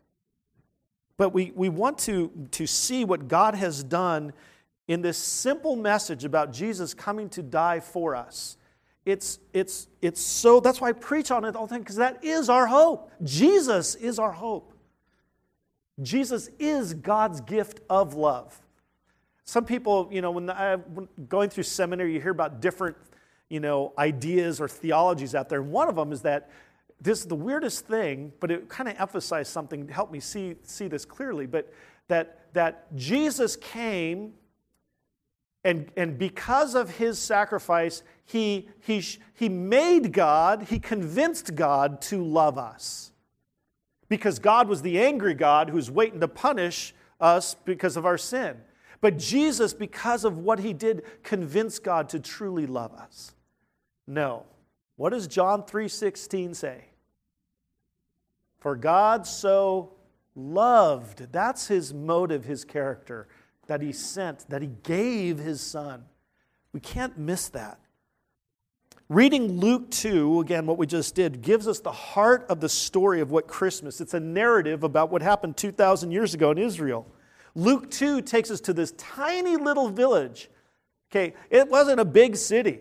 But 1.17 1.31
we, 1.31 1.53
we 1.57 1.69
want 1.69 1.99
to, 2.01 2.31
to 2.53 2.67
see 2.67 3.05
what 3.05 3.27
God 3.27 3.55
has 3.55 3.83
done 3.83 4.33
in 4.87 5.03
this 5.03 5.19
simple 5.19 5.75
message 5.75 6.25
about 6.25 6.53
Jesus 6.53 6.95
coming 6.95 7.29
to 7.31 7.43
die 7.43 7.81
for 7.81 8.15
us 8.15 8.59
it's, 9.09 9.39
it's, 9.55 9.89
it's 10.03 10.21
so, 10.21 10.61
that's 10.61 10.83
why 10.83 10.89
I 10.89 10.93
preach 10.93 11.31
on 11.31 11.47
it 11.47 11.57
all 11.57 11.67
the 11.67 11.75
time, 11.75 11.81
because 11.81 11.97
that 11.97 12.23
is 12.23 12.51
our 12.51 12.67
hope. 12.67 13.11
Jesus 13.23 13.95
is 13.95 14.19
our 14.19 14.33
hope. 14.33 14.75
Jesus 16.03 16.51
is 16.59 16.93
God's 16.93 17.41
gift 17.41 17.81
of 17.89 18.15
love. 18.15 18.61
Some 19.49 19.65
people, 19.65 20.11
you 20.13 20.21
know, 20.21 20.31
when, 20.31 20.51
I, 20.51 20.75
uh, 20.75 20.77
when 20.77 21.09
going 21.27 21.49
through 21.49 21.63
seminary, 21.63 22.13
you 22.13 22.21
hear 22.21 22.33
about 22.33 22.61
different, 22.61 22.99
you 23.49 23.61
know, 23.61 23.95
ideas 23.97 24.61
or 24.61 24.69
theologies 24.69 25.35
out 25.35 25.49
there. 25.49 25.63
And 25.63 25.73
one 25.73 25.89
of 25.89 25.97
them 25.97 26.13
is 26.13 26.21
that 26.21 26.51
this 27.01 27.21
is 27.21 27.25
the 27.25 27.35
weirdest 27.35 27.87
thing, 27.87 28.31
but 28.41 28.51
it 28.51 28.69
kind 28.69 28.91
of 28.91 29.01
emphasized 29.01 29.51
something 29.51 29.87
to 29.87 29.93
help 29.95 30.13
me 30.13 30.21
see, 30.21 30.57
see 30.65 30.87
this 30.87 31.07
clearly, 31.07 31.47
but 31.47 31.73
that, 32.09 32.53
that 32.53 32.95
Jesus 32.95 33.57
came 33.57 34.35
and, 35.65 35.91
and 35.97 36.19
because 36.19 36.75
of 36.75 36.99
his 36.99 37.19
sacrifice, 37.19 38.03
he, 38.27 38.69
he, 38.81 39.03
he 39.33 39.49
made 39.49 40.13
God, 40.13 40.65
he 40.65 40.79
convinced 40.79 41.55
God 41.55 42.03
to 42.03 42.23
love 42.23 42.59
us. 42.59 43.13
Because 44.11 44.39
God 44.39 44.69
was 44.69 44.83
the 44.83 45.01
angry 45.01 45.33
God 45.33 45.71
who's 45.71 45.91
waiting 45.91 46.21
to 46.21 46.29
punish 46.29 46.95
us 47.19 47.55
because 47.55 47.97
of 47.97 48.05
our 48.05 48.19
sin. 48.19 48.59
But 49.01 49.19
Jesus, 49.19 49.73
because 49.73 50.25
of 50.25 50.39
what 50.39 50.59
he 50.59 50.73
did, 50.73 51.05
convinced 51.23 51.85
God 51.85 52.09
to 52.11 52.21
truly 52.21 52.67
love 52.67 52.93
us. 52.93 53.35
No. 54.07 54.45
What 54.97 55.11
does 55.11 55.27
John 55.27 55.63
3:16 55.63 56.55
say? 56.55 56.85
For 58.59 58.75
God 58.75 59.27
so 59.27 59.93
loved, 60.35 61.33
that's 61.33 61.69
his 61.69 61.95
motive, 61.95 62.45
his 62.45 62.65
character 62.65 63.29
that 63.69 63.81
he 63.81 63.93
sent, 63.93 64.49
that 64.49 64.63
he 64.63 64.69
gave 64.83 65.39
his 65.39 65.61
son. 65.61 66.05
We 66.73 66.81
can't 66.81 67.17
miss 67.19 67.49
that. 67.51 67.79
Reading 69.09 69.59
Luke 69.59 69.91
2, 69.91 70.41
again, 70.41 70.67
what 70.67 70.77
we 70.77 70.87
just 70.87 71.15
did, 71.15 71.41
gives 71.41 71.67
us 71.67 71.81
the 71.81 71.93
heart 71.93 72.45
of 72.51 72.61
the 72.61 72.69
story 72.69 73.21
of 73.21 73.31
what 73.31 73.47
Christmas. 73.47 74.01
It's 74.01 74.13
a 74.13 74.21
narrative 74.21 74.83
about 74.85 75.11
what 75.11 75.23
happened 75.23 75.57
2,000 75.57 76.11
years 76.11 76.35
ago 76.35 76.51
in 76.51 76.59
Israel. 76.59 77.07
Luke 77.55 77.91
2 77.91 78.23
takes 78.23 78.51
us 78.51 78.61
to 78.63 78.73
this 78.73 78.93
tiny 78.93 79.57
little 79.57 79.89
village. 79.89 80.51
Okay, 81.11 81.35
it 81.51 81.69
wasn't 81.69 82.01
a 82.01 82.05
big 82.05 82.37
city, 82.37 82.81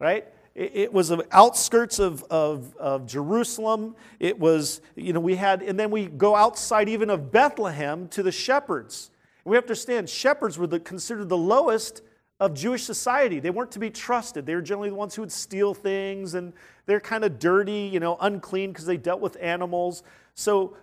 right? 0.00 0.26
It 0.56 0.90
was 0.90 1.08
the 1.08 1.26
outskirts 1.32 1.98
of, 1.98 2.24
of, 2.24 2.74
of, 2.78 3.06
Jerusalem. 3.06 3.94
It 4.18 4.38
was, 4.38 4.80
you 4.94 5.12
know, 5.12 5.20
we 5.20 5.36
had, 5.36 5.62
and 5.62 5.78
then 5.78 5.90
we 5.90 6.06
go 6.06 6.34
outside 6.34 6.88
even 6.88 7.10
of 7.10 7.30
Bethlehem 7.30 8.08
to 8.08 8.22
the 8.22 8.32
shepherds. 8.32 9.10
And 9.44 9.50
we 9.50 9.56
have 9.56 9.64
to 9.64 9.72
understand, 9.72 10.08
shepherds 10.08 10.56
were 10.56 10.66
the, 10.66 10.80
considered 10.80 11.28
the 11.28 11.36
lowest 11.36 12.00
of 12.40 12.54
Jewish 12.54 12.84
society. 12.84 13.38
They 13.38 13.50
weren't 13.50 13.70
to 13.72 13.78
be 13.78 13.90
trusted. 13.90 14.46
They 14.46 14.54
were 14.54 14.62
generally 14.62 14.88
the 14.88 14.94
ones 14.94 15.14
who 15.14 15.20
would 15.20 15.32
steal 15.32 15.74
things, 15.74 16.32
and 16.32 16.54
they're 16.86 17.00
kind 17.00 17.24
of 17.24 17.38
dirty, 17.38 17.90
you 17.92 18.00
know, 18.00 18.16
unclean 18.22 18.72
because 18.72 18.86
they 18.86 18.96
dealt 18.96 19.20
with 19.20 19.36
animals. 19.40 20.04
So 20.34 20.74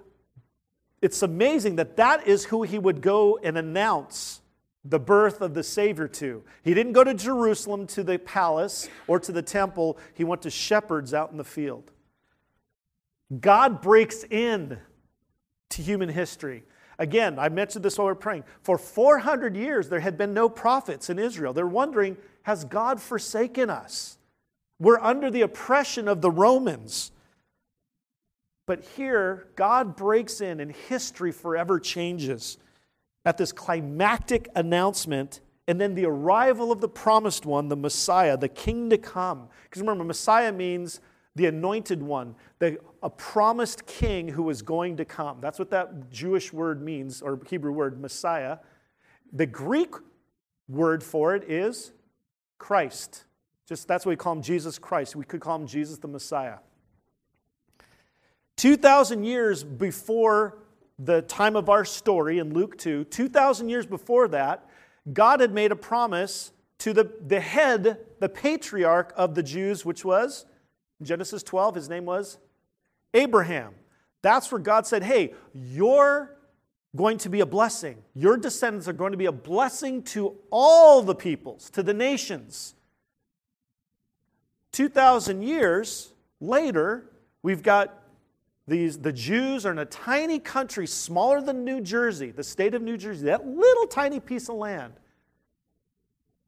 it's 1.04 1.22
amazing 1.22 1.76
that 1.76 1.98
that 1.98 2.26
is 2.26 2.46
who 2.46 2.64
he 2.64 2.80
would 2.80 3.02
go 3.02 3.38
and 3.44 3.58
announce 3.58 4.40
the 4.86 5.00
birth 5.00 5.42
of 5.42 5.54
the 5.54 5.62
Savior 5.62 6.08
to. 6.08 6.44
He 6.64 6.74
didn't 6.74 6.94
go 6.94 7.04
to 7.04 7.14
Jerusalem 7.14 7.88
to 7.88 8.04
the 8.04 8.18
palace 8.18 8.88
or 9.06 9.20
to 9.20 9.34
the 9.34 9.42
temple, 9.42 9.98
he 10.14 10.24
went 10.24 10.42
to 10.44 10.50
shepherds 10.50 11.14
out 11.14 11.32
in 11.32 11.38
the 11.38 11.44
field. 11.44 11.92
God 13.42 13.82
breaks 13.82 14.24
in 14.24 14.80
to 15.72 15.82
human 15.82 16.08
history. 16.08 16.64
Again, 16.98 17.38
I 17.38 17.50
mentioned 17.50 17.84
this 17.84 17.98
while 17.98 18.08
we 18.08 18.12
are 18.12 18.16
praying. 18.16 18.46
For 18.62 18.78
400 18.78 19.58
years, 19.58 19.90
there 19.90 20.00
had 20.00 20.18
been 20.18 20.34
no 20.34 20.48
prophets 20.48 21.10
in 21.10 21.20
Israel. 21.20 21.52
They're 21.52 21.68
wondering, 21.68 22.16
has 22.44 22.64
God 22.64 23.02
forsaken 23.02 23.70
us? 23.70 24.18
We're 24.80 25.00
under 25.00 25.30
the 25.30 25.42
oppression 25.42 26.08
of 26.08 26.22
the 26.22 26.32
Romans. 26.32 27.12
But 28.66 28.84
here, 28.96 29.48
God 29.56 29.96
breaks 29.96 30.42
in 30.42 30.60
and 30.60 30.72
history 30.72 31.32
forever 31.32 31.80
changes 31.80 32.58
at 33.26 33.38
this 33.38 33.52
climactic 33.52 34.50
announcement 34.56 35.42
and 35.68 35.80
then 35.80 35.96
the 35.96 36.06
arrival 36.06 36.72
of 36.72 36.82
the 36.82 36.90
promised 36.90 37.46
one, 37.46 37.70
the 37.70 37.76
Messiah, 37.76 38.38
the 38.38 38.50
king 38.50 38.90
to 38.90 38.98
come. 38.98 39.48
Because 39.64 39.82
remember, 39.82 40.04
Messiah 40.04 40.52
means 40.52 41.00
the 41.36 41.46
anointed 41.46 42.04
one, 42.04 42.36
the, 42.60 42.78
a 43.02 43.10
promised 43.10 43.86
king 43.86 44.28
who 44.28 44.50
is 44.50 44.62
going 44.62 44.98
to 44.98 45.06
come. 45.06 45.38
That's 45.40 45.60
what 45.60 45.70
that 45.72 46.12
Jewish 46.12 46.52
word 46.52 46.82
means, 46.82 47.22
or 47.22 47.40
Hebrew 47.50 47.72
word, 47.72 48.00
Messiah. 48.00 48.58
The 49.32 49.46
Greek 49.46 49.96
word 50.68 51.04
for 51.04 51.36
it 51.36 51.50
is 51.50 51.94
Christ. 52.58 53.26
Just 53.68 53.88
that's 53.88 54.06
what 54.06 54.12
we 54.12 54.16
call 54.18 54.34
him 54.34 54.42
Jesus 54.42 54.78
Christ. 54.78 55.16
We 55.16 55.26
could 55.26 55.42
call 55.42 55.56
him 55.56 55.66
Jesus 55.66 55.98
the 55.98 56.08
Messiah. 56.08 56.58
2,000 58.64 59.26
years 59.26 59.62
before 59.62 60.58
the 60.98 61.22
time 61.24 61.58
of 61.58 61.68
our 61.68 61.84
story 61.84 62.40
in 62.40 62.54
Luke 62.54 62.78
2, 62.78 63.04
2,000 63.04 63.68
years 63.68 63.86
before 63.86 64.30
that, 64.30 64.70
God 65.12 65.42
had 65.42 65.54
made 65.54 65.74
a 65.74 65.76
promise 65.76 66.54
to 66.78 66.94
the, 66.94 67.12
the 67.28 67.42
head, 67.42 67.98
the 68.22 68.30
patriarch 68.30 69.12
of 69.18 69.36
the 69.36 69.44
Jews, 69.44 69.84
which 69.84 70.06
was 70.06 70.46
Genesis 71.02 71.44
12, 71.44 71.76
his 71.76 71.90
name 71.90 72.06
was 72.06 72.38
Abraham. 73.14 73.74
That's 74.22 74.50
where 74.50 74.62
God 74.62 74.88
said, 74.88 75.04
Hey, 75.04 75.34
you're 75.54 76.34
going 76.96 77.18
to 77.18 77.28
be 77.28 77.42
a 77.42 77.46
blessing. 77.46 77.98
Your 78.16 78.38
descendants 78.38 78.88
are 78.88 78.94
going 78.94 79.12
to 79.12 79.18
be 79.18 79.26
a 79.26 79.34
blessing 79.34 80.04
to 80.04 80.38
all 80.52 81.02
the 81.02 81.16
peoples, 81.16 81.70
to 81.72 81.84
the 81.84 81.94
nations. 81.94 82.76
2,000 84.72 85.42
years 85.42 86.14
later, 86.40 87.10
we've 87.42 87.62
got 87.62 88.00
these, 88.68 88.98
the 88.98 89.12
Jews 89.12 89.66
are 89.66 89.72
in 89.72 89.80
a 89.80 89.86
tiny 89.86 90.40
country 90.40 90.88
smaller 90.88 91.42
than 91.42 91.66
New 91.66 91.82
Jersey, 91.82 92.32
the 92.32 92.44
state 92.44 92.74
of 92.74 92.82
New 92.82 92.98
Jersey, 92.98 93.26
that 93.26 93.46
little 93.46 93.88
tiny 93.88 94.20
piece 94.20 94.48
of 94.48 94.56
land. 94.56 94.94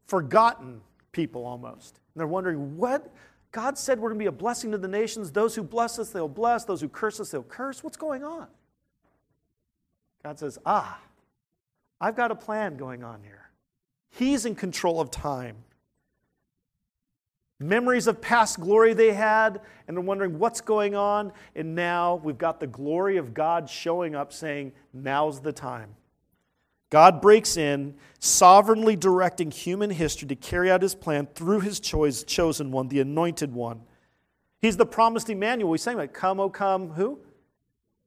Forgotten 0.08 0.82
people 1.12 1.46
almost. 1.46 2.00
And 2.14 2.20
they're 2.20 2.28
wondering, 2.28 2.78
what? 2.78 3.14
God 3.52 3.78
said 3.78 4.00
we're 4.00 4.10
going 4.10 4.20
to 4.20 4.24
be 4.24 4.28
a 4.28 4.32
blessing 4.32 4.72
to 4.72 4.78
the 4.78 4.88
nations. 4.88 5.32
Those 5.32 5.56
who 5.56 5.64
bless 5.64 6.00
us, 6.00 6.10
they'll 6.10 6.28
bless. 6.28 6.64
Those 6.64 6.82
who 6.82 6.90
curse 6.90 7.20
us, 7.20 7.32
they'll 7.32 7.44
curse. 7.44 7.84
What's 7.84 7.98
going 7.98 8.24
on? 8.24 8.48
God 10.24 10.40
says, 10.40 10.58
ah, 10.66 11.00
I've 12.00 12.16
got 12.16 12.32
a 12.32 12.36
plan 12.36 12.78
going 12.78 13.04
on 13.04 13.24
here. 13.24 13.50
He's 14.10 14.46
in 14.46 14.56
control 14.56 15.02
of 15.02 15.12
time 15.12 15.58
memories 17.60 18.08
of 18.08 18.22
past 18.22 18.60
glory 18.60 18.94
they 18.94 19.14
had, 19.14 19.62
and 19.88 19.96
they're 19.96 20.04
wondering 20.04 20.40
what's 20.40 20.62
going 20.62 20.96
on. 20.96 21.32
And 21.56 21.76
now 21.76 22.16
we've 22.24 22.38
got 22.38 22.60
the 22.60 22.68
glory 22.68 23.18
of 23.18 23.34
God 23.34 23.70
showing 23.70 24.16
up, 24.16 24.34
saying, 24.34 24.74
Now's 24.94 25.40
the 25.40 25.54
time. 25.54 25.96
God 26.90 27.22
breaks 27.22 27.58
in, 27.58 27.96
sovereignly 28.20 28.96
directing 28.96 29.52
human 29.52 29.90
history 29.90 30.28
to 30.28 30.36
carry 30.36 30.72
out 30.72 30.82
his 30.82 30.96
plan 30.96 31.28
through 31.34 31.62
his 31.62 31.80
choice, 31.80 32.24
chosen 32.24 32.72
one, 32.72 32.88
the 32.88 33.00
anointed 33.00 33.54
one. 33.54 33.82
He's 34.62 34.78
the 34.78 34.86
promised 34.86 35.30
Emmanuel. 35.30 35.72
We 35.72 35.78
sang 35.78 35.98
that, 35.98 36.14
Come, 36.14 36.40
O 36.40 36.50
come, 36.50 36.92
who? 36.92 37.20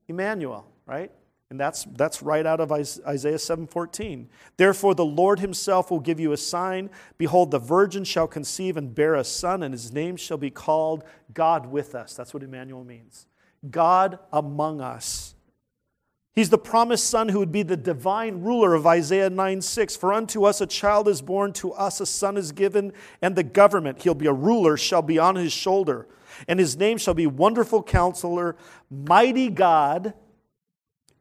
Emmanuel, 0.09 0.67
right? 0.87 1.11
And 1.51 1.59
that's, 1.59 1.85
that's 1.97 2.23
right 2.23 2.45
out 2.45 2.61
of 2.61 2.71
Isaiah 2.71 3.39
7:14. 3.39 4.27
Therefore 4.59 4.95
the 4.95 5.05
Lord 5.05 5.41
himself 5.41 5.91
will 5.91 6.01
give 6.01 6.21
you 6.21 6.33
a 6.33 6.37
sign. 6.37 6.91
Behold, 7.17 7.51
the 7.51 7.59
virgin 7.59 8.05
shall 8.05 8.27
conceive 8.27 8.77
and 8.77 8.95
bear 8.95 9.15
a 9.15 9.25
son, 9.25 9.63
and 9.63 9.73
his 9.73 9.93
name 9.93 10.17
shall 10.17 10.37
be 10.37 10.51
called 10.51 11.05
God 11.33 11.67
with 11.67 11.95
us. 11.95 12.15
That's 12.15 12.35
what 12.35 12.43
Emmanuel 12.43 12.85
means. 12.85 13.27
God 13.71 14.19
among 14.31 14.83
us. 14.83 15.35
He's 16.35 16.51
the 16.51 16.59
promised 16.59 17.09
son 17.09 17.31
who 17.31 17.41
would 17.41 17.51
be 17.51 17.65
the 17.65 17.77
divine 17.77 18.43
ruler 18.43 18.75
of 18.75 18.87
Isaiah 18.87 19.31
9 19.31 19.63
6. 19.63 19.97
For 19.97 20.13
unto 20.13 20.45
us 20.45 20.61
a 20.61 20.67
child 20.67 21.09
is 21.09 21.23
born, 21.23 21.55
to 21.55 21.73
us 21.73 22.01
a 22.01 22.07
son 22.07 22.37
is 22.37 22.53
given, 22.53 22.93
and 23.23 23.35
the 23.35 23.43
government, 23.43 24.03
he'll 24.03 24.15
be 24.15 24.27
a 24.27 24.33
ruler, 24.33 24.77
shall 24.77 25.03
be 25.03 25.19
on 25.19 25.35
his 25.35 25.53
shoulder. 25.53 26.07
And 26.47 26.61
his 26.61 26.77
name 26.77 26.99
shall 26.99 27.15
be 27.15 27.27
Wonderful 27.27 27.83
Counselor, 27.83 28.55
Mighty 28.91 29.49
God 29.49 30.13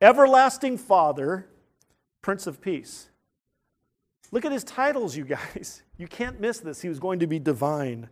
Everlasting 0.02 0.78
Father, 0.78 1.48
Prince 2.22 2.48
of 2.48 2.62
Peace. 2.62 3.10
Look 4.32 4.46
at 4.46 4.52
his 4.52 4.64
titles, 4.64 5.16
you 5.16 5.26
guys. 5.26 5.84
You 6.00 6.08
can't 6.08 6.40
miss 6.40 6.60
this. 6.60 6.80
He 6.80 6.90
was 6.90 7.00
going 7.00 7.18
to 7.22 7.26
be 7.26 7.40
divine. 7.40 8.08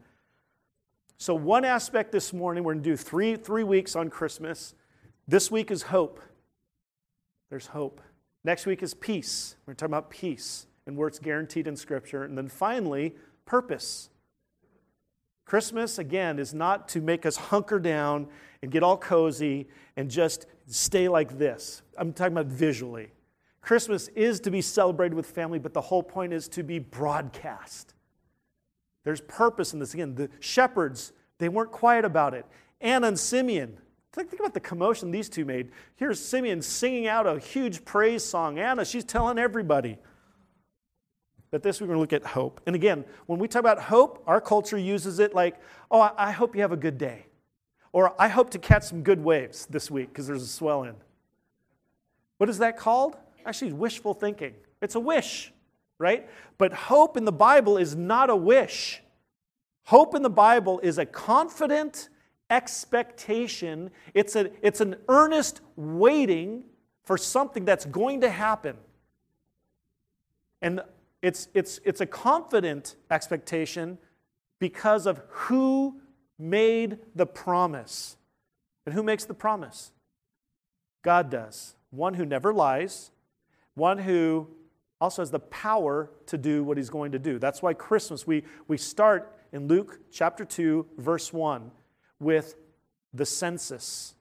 So, 1.19 1.35
one 1.35 1.63
aspect 1.63 2.11
this 2.11 2.33
morning, 2.33 2.63
we're 2.63 2.73
going 2.73 2.83
to 2.83 2.89
do 2.89 2.97
three, 2.97 3.35
three 3.35 3.63
weeks 3.63 3.95
on 3.95 4.09
Christmas. 4.09 4.73
This 5.27 5.51
week 5.51 5.69
is 5.69 5.83
hope. 5.83 6.19
There's 7.51 7.67
hope. 7.67 8.01
Next 8.43 8.65
week 8.65 8.81
is 8.81 8.95
peace. 8.95 9.55
We're 9.67 9.75
talking 9.75 9.93
about 9.93 10.09
peace 10.09 10.65
and 10.87 10.97
where 10.97 11.07
it's 11.07 11.19
guaranteed 11.19 11.67
in 11.67 11.75
Scripture. 11.75 12.23
And 12.23 12.35
then 12.35 12.47
finally, 12.47 13.15
purpose. 13.45 14.09
Christmas, 15.45 15.99
again, 15.99 16.39
is 16.39 16.55
not 16.55 16.87
to 16.89 17.01
make 17.01 17.25
us 17.27 17.37
hunker 17.37 17.77
down 17.77 18.27
and 18.63 18.71
get 18.71 18.81
all 18.81 18.97
cozy 18.97 19.67
and 19.95 20.09
just 20.09 20.47
stay 20.67 21.07
like 21.07 21.37
this. 21.37 21.81
I'm 21.97 22.13
talking 22.13 22.33
about 22.33 22.47
visually. 22.47 23.11
Christmas 23.61 24.09
is 24.09 24.39
to 24.41 24.51
be 24.51 24.61
celebrated 24.61 25.15
with 25.15 25.25
family, 25.25 25.59
but 25.59 25.73
the 25.73 25.81
whole 25.81 26.03
point 26.03 26.33
is 26.33 26.47
to 26.49 26.63
be 26.63 26.79
broadcast. 26.79 27.95
There's 29.03 29.21
purpose 29.21 29.73
in 29.73 29.79
this. 29.79 29.93
Again, 29.93 30.15
the 30.15 30.29
shepherds, 30.39 31.13
they 31.37 31.49
weren't 31.49 31.71
quiet 31.71 32.05
about 32.05 32.33
it. 32.33 32.45
Anna 32.81 33.07
and 33.07 33.19
Simeon, 33.19 33.77
think, 34.13 34.29
think 34.29 34.39
about 34.39 34.53
the 34.53 34.59
commotion 34.59 35.11
these 35.11 35.29
two 35.29 35.45
made. 35.45 35.71
Here's 35.95 36.19
Simeon 36.19 36.61
singing 36.61 37.07
out 37.07 37.25
a 37.25 37.39
huge 37.39 37.85
praise 37.85 38.23
song. 38.23 38.59
Anna, 38.59 38.85
she's 38.85 39.03
telling 39.03 39.39
everybody. 39.39 39.97
But 41.51 41.63
this 41.63 41.79
we're 41.79 41.87
going 41.87 41.97
to 41.97 42.01
look 42.01 42.13
at 42.13 42.25
hope. 42.25 42.61
And 42.65 42.75
again, 42.75 43.05
when 43.27 43.39
we 43.39 43.47
talk 43.47 43.61
about 43.61 43.79
hope, 43.79 44.23
our 44.27 44.41
culture 44.41 44.77
uses 44.77 45.19
it 45.19 45.33
like, 45.33 45.59
oh, 45.89 46.11
I 46.17 46.31
hope 46.31 46.55
you 46.55 46.61
have 46.61 46.71
a 46.71 46.77
good 46.77 46.97
day. 46.97 47.27
Or 47.95 48.13
I 48.21 48.27
hope 48.27 48.49
to 48.49 48.59
catch 48.59 48.83
some 48.83 49.03
good 49.03 49.23
waves 49.23 49.67
this 49.67 49.89
week 49.89 50.09
because 50.09 50.27
there's 50.27 50.43
a 50.43 50.47
swell 50.47 50.83
in. 50.83 50.95
What 52.39 52.49
is 52.49 52.57
that 52.57 52.77
called? 52.77 53.15
Actually, 53.45 53.71
wishful 53.71 54.13
thinking. 54.13 54.53
It's 54.81 54.95
a 54.95 54.99
wish, 54.99 55.53
right? 55.97 56.27
But 56.57 56.73
hope 56.73 57.15
in 57.15 57.23
the 57.23 57.31
Bible 57.31 57.77
is 57.77 57.95
not 57.95 58.29
a 58.29 58.35
wish. 58.35 59.01
Hope 59.85 60.13
in 60.13 60.23
the 60.23 60.29
Bible 60.29 60.81
is 60.83 60.97
a 60.97 61.05
confident 61.05 62.09
expectation, 62.49 63.91
it's, 64.13 64.35
a, 64.35 64.51
it's 64.61 64.81
an 64.81 64.97
earnest 65.07 65.61
waiting 65.77 66.65
for 67.05 67.17
something 67.17 67.63
that's 67.63 67.85
going 67.85 68.19
to 68.21 68.29
happen. 68.29 68.75
And 70.61 70.81
it's, 71.21 71.47
it's, 71.53 71.79
it's 71.85 72.01
a 72.01 72.05
confident 72.05 72.97
expectation 73.09 73.99
because 74.59 75.05
of 75.05 75.21
who 75.29 76.01
made 76.37 76.99
the 77.15 77.25
promise. 77.25 78.17
And 78.85 78.93
who 78.93 79.03
makes 79.03 79.25
the 79.25 79.33
promise? 79.33 79.91
God 81.03 81.29
does. 81.29 81.75
One 81.91 82.15
who 82.15 82.25
never 82.25 82.53
lies, 82.53 83.11
one 83.75 83.99
who 83.99 84.47
also 84.99 85.21
has 85.21 85.31
the 85.31 85.39
power 85.39 86.09
to 86.27 86.37
do 86.37 86.63
what 86.63 86.77
he's 86.77 86.89
going 86.89 87.11
to 87.11 87.19
do. 87.19 87.39
That's 87.39 87.61
why 87.61 87.73
Christmas, 87.73 88.25
we, 88.25 88.43
we 88.67 88.77
start 88.77 89.37
in 89.51 89.67
Luke 89.67 89.99
chapter 90.11 90.43
2, 90.45 90.85
verse 90.97 91.31
1, 91.31 91.71
with 92.19 92.55
the 93.13 93.25
census. 93.25 94.15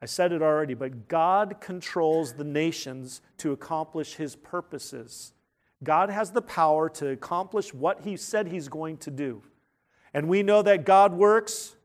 I 0.00 0.06
said 0.06 0.32
it 0.32 0.42
already, 0.42 0.74
but 0.74 1.08
God 1.08 1.56
controls 1.60 2.34
the 2.34 2.44
nations 2.44 3.20
to 3.38 3.52
accomplish 3.52 4.14
his 4.14 4.36
purposes. 4.36 5.32
God 5.82 6.10
has 6.10 6.30
the 6.30 6.42
power 6.42 6.88
to 6.90 7.08
accomplish 7.08 7.74
what 7.74 8.02
he 8.02 8.16
said 8.16 8.48
he's 8.48 8.68
going 8.68 8.96
to 8.98 9.10
do. 9.10 9.42
And 10.18 10.28
we 10.28 10.42
know 10.42 10.62
that 10.62 10.84
God 10.84 11.12
works 11.12 11.76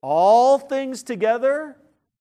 all 0.00 0.58
things 0.58 1.04
together 1.04 1.76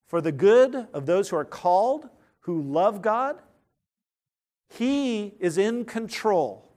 for 0.08 0.22
the 0.22 0.32
good 0.32 0.88
of 0.94 1.08
those 1.08 1.30
who 1.30 1.36
are 1.36 1.44
called, 1.44 2.08
who 2.42 2.62
love 2.62 3.02
God. 3.02 3.42
He 4.70 5.34
is 5.40 5.58
in 5.58 5.86
control 5.86 6.72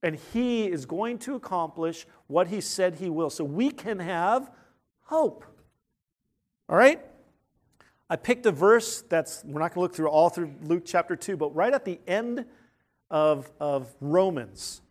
and 0.00 0.14
he 0.32 0.66
is 0.66 0.86
going 0.86 1.18
to 1.18 1.34
accomplish 1.34 2.06
what 2.28 2.46
he 2.46 2.60
said 2.60 2.94
he 2.94 3.10
will. 3.10 3.30
So 3.30 3.42
we 3.42 3.68
can 3.68 3.98
have 3.98 4.48
hope. 5.06 5.44
All 6.68 6.76
right? 6.76 7.04
I 8.08 8.14
picked 8.14 8.46
a 8.46 8.52
verse 8.52 9.02
that's, 9.02 9.42
we're 9.44 9.58
not 9.58 9.74
going 9.74 9.80
to 9.80 9.80
look 9.80 9.96
through 9.96 10.10
all 10.10 10.28
through 10.28 10.54
Luke 10.62 10.84
chapter 10.86 11.16
2, 11.16 11.36
but 11.36 11.52
right 11.52 11.74
at 11.74 11.84
the 11.84 11.98
end 12.06 12.44
of, 13.10 13.50
of 13.58 13.92
Romans, 14.00 14.82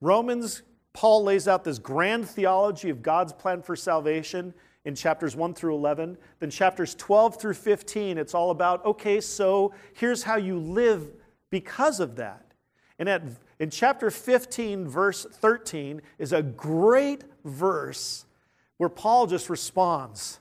Romans, 0.00 0.62
Paul 0.92 1.24
lays 1.24 1.48
out 1.48 1.64
this 1.64 1.78
grand 1.78 2.28
theology 2.28 2.90
of 2.90 3.02
God's 3.02 3.32
plan 3.32 3.62
for 3.62 3.76
salvation 3.76 4.52
in 4.84 4.94
chapters 4.94 5.36
1 5.36 5.54
through 5.54 5.74
11. 5.74 6.18
Then 6.40 6.50
chapters 6.50 6.94
12 6.94 7.40
through 7.40 7.54
15, 7.54 8.18
it's 8.18 8.34
all 8.34 8.50
about, 8.50 8.84
okay, 8.84 9.20
so 9.20 9.72
here's 9.94 10.22
how 10.22 10.36
you 10.36 10.58
live 10.58 11.10
because 11.50 12.00
of 12.00 12.16
that. 12.16 12.52
And 12.98 13.08
at, 13.08 13.22
in 13.58 13.70
chapter 13.70 14.10
15, 14.10 14.86
verse 14.86 15.24
13, 15.30 16.02
is 16.18 16.32
a 16.32 16.42
great 16.42 17.24
verse 17.44 18.26
where 18.76 18.88
Paul 18.88 19.26
just 19.26 19.48
responds. 19.48 20.40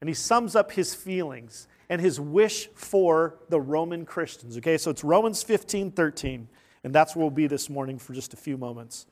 And 0.00 0.08
he 0.08 0.14
sums 0.14 0.56
up 0.56 0.72
his 0.72 0.94
feelings 0.94 1.68
and 1.88 2.00
his 2.00 2.18
wish 2.18 2.68
for 2.74 3.36
the 3.48 3.60
Roman 3.60 4.04
Christians. 4.04 4.56
Okay, 4.56 4.78
so 4.78 4.90
it's 4.90 5.04
Romans 5.04 5.42
15, 5.42 5.92
13. 5.92 6.48
And 6.86 6.94
that's 6.94 7.16
where 7.16 7.24
we'll 7.24 7.30
be 7.30 7.48
this 7.48 7.68
morning 7.68 7.98
for 7.98 8.12
just 8.12 8.32
a 8.32 8.36
few 8.36 8.56
moments. 8.56 9.06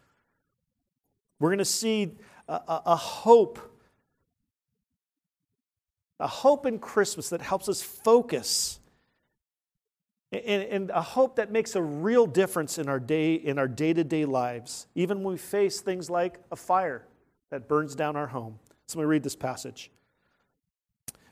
We're 1.40 1.48
going 1.48 1.58
to 1.58 1.64
see 1.64 2.12
a, 2.46 2.52
a, 2.52 2.82
a 2.86 2.94
hope, 2.94 3.58
a 6.20 6.28
hope 6.28 6.66
in 6.66 6.78
Christmas 6.78 7.30
that 7.30 7.42
helps 7.42 7.68
us 7.68 7.82
focus 7.82 8.78
and, 10.30 10.62
and, 10.62 10.90
a 10.90 11.02
hope 11.02 11.34
that 11.34 11.50
makes 11.50 11.74
a 11.74 11.82
real 11.82 12.26
difference 12.26 12.78
in 12.78 12.88
our 12.88 13.00
day 13.00 13.34
in 13.34 13.58
our 13.58 13.68
day-to-day 13.68 14.24
lives 14.24 14.86
even 14.94 15.24
when 15.24 15.32
we 15.34 15.38
face 15.38 15.80
things 15.80 16.08
like 16.08 16.38
a 16.52 16.56
fire 16.56 17.06
that 17.50 17.68
burns 17.68 17.94
down 17.94 18.16
our 18.16 18.26
home 18.26 18.58
so 18.86 18.98
let 18.98 19.04
me 19.04 19.08
read 19.08 19.22
this 19.22 19.36
passage 19.36 19.92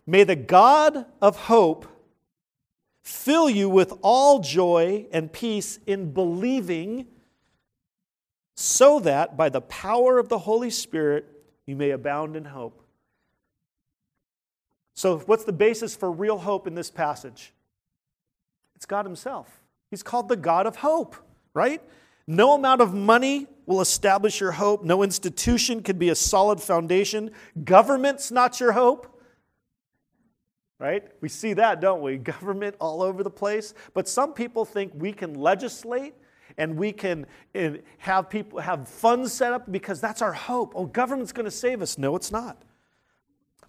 may 0.07 0.23
the 0.23 0.37
god 0.37 1.05
of 1.21 1.37
hope 1.37 1.87
fill 3.03 3.51
you 3.51 3.69
with 3.69 3.93
all 4.03 4.41
joy 4.41 5.07
and 5.13 5.33
peace 5.33 5.79
in 5.87 6.13
believing 6.13 7.07
so 8.55 9.01
that 9.01 9.37
by 9.37 9.49
the 9.49 9.61
power 9.61 10.19
of 10.19 10.29
the 10.29 10.39
holy 10.39 10.71
spirit 10.71 11.27
you 11.67 11.77
may 11.77 11.91
abound 11.91 12.37
in 12.37 12.45
hope 12.45 12.85
so 14.95 15.19
what's 15.21 15.45
the 15.45 15.53
basis 15.53 15.97
for 15.97 16.11
real 16.11 16.39
hope 16.39 16.67
in 16.67 16.75
this 16.75 16.91
passage 16.91 17.53
it's 18.83 18.87
God 18.87 19.07
Himself. 19.07 19.63
He's 19.93 20.03
called 20.03 20.29
the 20.29 20.35
God 20.35 20.67
of 20.67 20.75
hope, 20.75 21.15
right? 21.55 21.81
No 22.27 22.55
amount 22.55 22.81
of 22.81 22.93
money 22.93 23.47
will 23.65 23.81
establish 23.81 24.41
your 24.41 24.51
hope. 24.51 24.83
No 24.83 25.05
institution 25.05 25.85
can 25.85 25.99
be 25.99 26.09
a 26.09 26.17
solid 26.17 26.61
foundation. 26.61 27.31
Government's 27.63 28.33
not 28.33 28.59
your 28.59 28.73
hope. 28.73 29.12
Right? 30.83 31.05
We 31.21 31.29
see 31.29 31.53
that, 31.53 31.81
don't 31.81 32.03
we? 32.03 32.17
Government 32.35 32.75
all 32.81 33.03
over 33.03 33.23
the 33.23 33.31
place. 33.31 33.73
But 33.95 34.09
some 34.09 34.35
people 34.35 34.65
think 34.65 34.91
we 34.97 35.13
can 35.13 35.35
legislate 35.35 36.15
and 36.59 36.77
we 36.77 36.91
can 36.91 37.25
eh, 37.55 37.77
have 37.99 38.29
people 38.29 38.59
have 38.59 38.89
funds 38.89 39.33
set 39.33 39.53
up 39.53 39.71
because 39.71 40.01
that's 40.01 40.21
our 40.21 40.33
hope. 40.33 40.73
Oh, 40.75 40.87
government's 40.87 41.31
going 41.31 41.45
to 41.45 41.53
save 41.53 41.83
us. 41.83 41.99
No, 41.99 42.17
it's 42.17 42.33
not. 42.33 42.61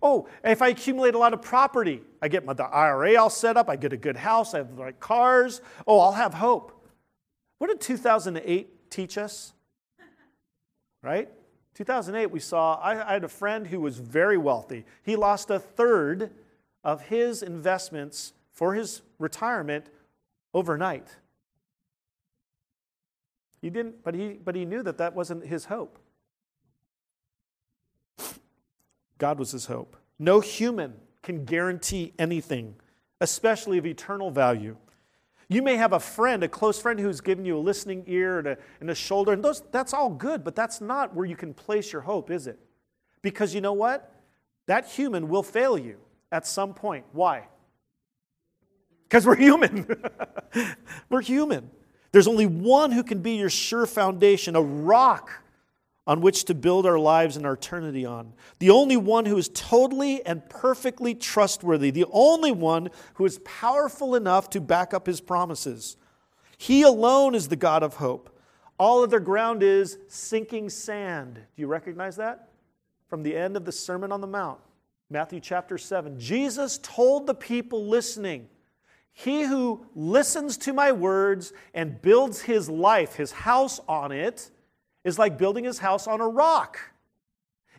Oh, 0.01 0.27
if 0.43 0.63
I 0.63 0.69
accumulate 0.69 1.13
a 1.13 1.19
lot 1.19 1.33
of 1.33 1.41
property, 1.43 2.01
I 2.19 2.29
get 2.29 2.45
my, 2.45 2.53
the 2.53 2.65
IRA 2.65 3.15
all 3.15 3.29
set 3.29 3.57
up, 3.57 3.69
I 3.69 3.75
get 3.75 3.93
a 3.93 3.97
good 3.97 4.17
house, 4.17 4.55
I 4.55 4.57
have 4.57 4.75
the 4.75 4.83
right 4.83 4.99
cars. 4.99 5.61
Oh, 5.85 5.99
I'll 5.99 6.13
have 6.13 6.33
hope. 6.33 6.83
What 7.59 7.67
did 7.67 7.79
2008 7.79 8.89
teach 8.89 9.19
us? 9.19 9.53
Right? 11.03 11.29
2008, 11.75 12.31
we 12.31 12.39
saw, 12.39 12.75
I, 12.81 13.07
I 13.07 13.13
had 13.13 13.23
a 13.23 13.29
friend 13.29 13.67
who 13.67 13.79
was 13.79 13.99
very 13.99 14.37
wealthy. 14.37 14.83
He 15.03 15.15
lost 15.15 15.51
a 15.51 15.59
third 15.59 16.31
of 16.83 17.03
his 17.03 17.41
investments 17.41 18.33
for 18.51 18.73
his 18.73 19.01
retirement 19.19 19.87
overnight. 20.53 21.07
He 23.61 23.69
didn't, 23.69 24.03
but 24.03 24.13
he, 24.13 24.33
but 24.33 24.55
he 24.55 24.65
knew 24.65 24.83
that 24.83 24.97
that 24.97 25.15
wasn't 25.15 25.45
his 25.45 25.65
hope. 25.65 25.97
God 29.17 29.39
was 29.39 29.51
his 29.51 29.67
hope. 29.67 29.95
No 30.19 30.41
human 30.41 30.95
can 31.21 31.45
guarantee 31.45 32.13
anything, 32.19 32.75
especially 33.21 33.77
of 33.77 33.85
eternal 33.85 34.29
value. 34.29 34.75
You 35.47 35.61
may 35.61 35.77
have 35.77 35.93
a 35.93 35.99
friend, 35.99 36.43
a 36.43 36.47
close 36.47 36.81
friend, 36.81 36.99
who's 36.99 37.21
given 37.21 37.45
you 37.45 37.57
a 37.57 37.59
listening 37.59 38.03
ear 38.07 38.39
and 38.39 38.47
a, 38.47 38.57
and 38.81 38.89
a 38.89 38.95
shoulder, 38.95 39.31
and 39.31 39.43
those, 39.43 39.61
that's 39.71 39.93
all 39.93 40.09
good, 40.09 40.43
but 40.43 40.55
that's 40.55 40.81
not 40.81 41.15
where 41.15 41.25
you 41.25 41.35
can 41.35 41.53
place 41.53 41.93
your 41.93 42.01
hope, 42.01 42.29
is 42.29 42.47
it? 42.47 42.59
Because 43.21 43.55
you 43.55 43.61
know 43.61 43.73
what? 43.73 44.13
That 44.65 44.87
human 44.87 45.29
will 45.29 45.43
fail 45.43 45.77
you 45.77 45.99
at 46.33 46.47
some 46.47 46.73
point. 46.73 47.05
Why? 47.13 47.47
Because 49.03 49.25
we're 49.25 49.35
human. 49.35 49.85
we're 51.09 51.21
human. 51.21 51.69
There's 52.11 52.27
only 52.27 52.47
one 52.47 52.91
who 52.91 53.03
can 53.03 53.21
be 53.21 53.35
your 53.35 53.51
sure 53.51 53.85
foundation, 53.85 54.55
a 54.55 54.61
rock 54.61 55.29
on 56.05 56.21
which 56.21 56.45
to 56.45 56.55
build 56.55 56.85
our 56.85 56.99
lives 56.99 57.37
and 57.37 57.45
our 57.45 57.53
eternity 57.53 58.05
on. 58.05 58.33
The 58.59 58.71
only 58.71 58.97
one 58.97 59.25
who 59.25 59.37
is 59.37 59.49
totally 59.53 60.25
and 60.25 60.47
perfectly 60.49 61.13
trustworthy. 61.13 61.91
The 61.91 62.05
only 62.11 62.51
one 62.51 62.89
who 63.13 63.25
is 63.25 63.39
powerful 63.45 64.15
enough 64.15 64.49
to 64.49 64.59
back 64.59 64.93
up 64.93 65.05
his 65.05 65.21
promises. 65.21 65.95
He 66.57 66.81
alone 66.81 67.35
is 67.35 67.47
the 67.47 67.55
God 67.55 67.83
of 67.83 67.95
hope. 67.95 68.35
All 68.79 69.03
other 69.03 69.19
ground 69.19 69.61
is 69.61 69.99
sinking 70.07 70.69
sand. 70.69 71.35
Do 71.35 71.61
you 71.61 71.67
recognize 71.67 72.15
that? 72.15 72.49
From 73.07 73.21
the 73.21 73.35
end 73.35 73.55
of 73.55 73.65
the 73.65 73.71
Sermon 73.71 74.11
on 74.11 74.19
the 74.19 74.27
Mount, 74.27 74.59
Matthew 75.13 75.41
chapter 75.41 75.77
7. 75.77 76.19
Jesus 76.19 76.79
told 76.81 77.27
the 77.27 77.35
people 77.35 77.85
listening, 77.85 78.47
He 79.11 79.43
who 79.43 79.85
listens 79.93 80.57
to 80.57 80.73
my 80.73 80.91
words 80.91 81.53
and 81.75 82.01
builds 82.01 82.41
his 82.41 82.67
life, 82.67 83.13
his 83.13 83.31
house 83.31 83.79
on 83.87 84.11
it, 84.11 84.49
is 85.03 85.19
like 85.19 85.37
building 85.37 85.65
his 85.65 85.77
house 85.77 86.07
on 86.07 86.19
a 86.19 86.27
rock. 86.27 86.79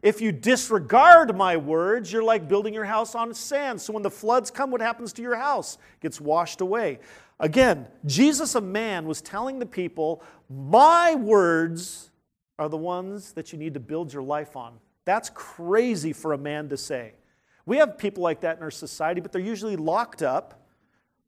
If 0.01 0.20
you 0.20 0.31
disregard 0.31 1.37
my 1.37 1.57
words, 1.57 2.12
you're 2.12 2.23
like 2.23 2.47
building 2.47 2.73
your 2.73 2.85
house 2.85 3.16
on 3.16 3.35
sand. 3.35 3.81
So 3.81 3.92
when 3.92 4.05
the 4.05 4.11
floods 4.12 4.53
come, 4.53 4.70
what 4.70 4.81
happens 4.81 5.12
to 5.14 5.23
your 5.23 5.35
house? 5.35 5.77
Gets 6.01 6.20
washed 6.20 6.61
away. 6.61 7.01
Again, 7.40 7.88
Jesus, 8.07 8.55
a 8.55 8.61
man, 8.61 9.07
was 9.07 9.20
telling 9.20 9.59
the 9.59 9.66
people, 9.66 10.23
My 10.49 11.16
words 11.16 12.12
are 12.61 12.68
the 12.68 12.77
ones 12.77 13.33
that 13.33 13.53
you 13.53 13.59
need 13.59 13.75
to 13.75 13.81
build 13.81 14.12
your 14.12 14.23
life 14.23 14.55
on. 14.55 14.75
That's 15.05 15.31
crazy 15.31 16.12
for 16.12 16.33
a 16.33 16.38
man 16.38 16.68
to 16.68 16.77
say. 16.77 17.14
We 17.66 17.79
have 17.79 17.96
people 17.96 18.22
like 18.22 18.40
that 18.42 18.59
in 18.59 18.62
our 18.62 18.70
society, 18.70 19.20
but 19.20 19.33
they're 19.33 19.40
usually 19.40 19.77
locked 19.77 20.22
up 20.22 20.64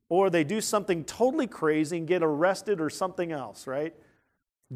or 0.09 0.29
they 0.29 0.43
do 0.43 0.61
something 0.61 1.03
totally 1.03 1.47
crazy 1.47 1.97
and 1.97 2.07
get 2.07 2.23
arrested 2.23 2.79
or 2.79 2.89
something 2.89 3.31
else, 3.31 3.67
right? 3.67 3.93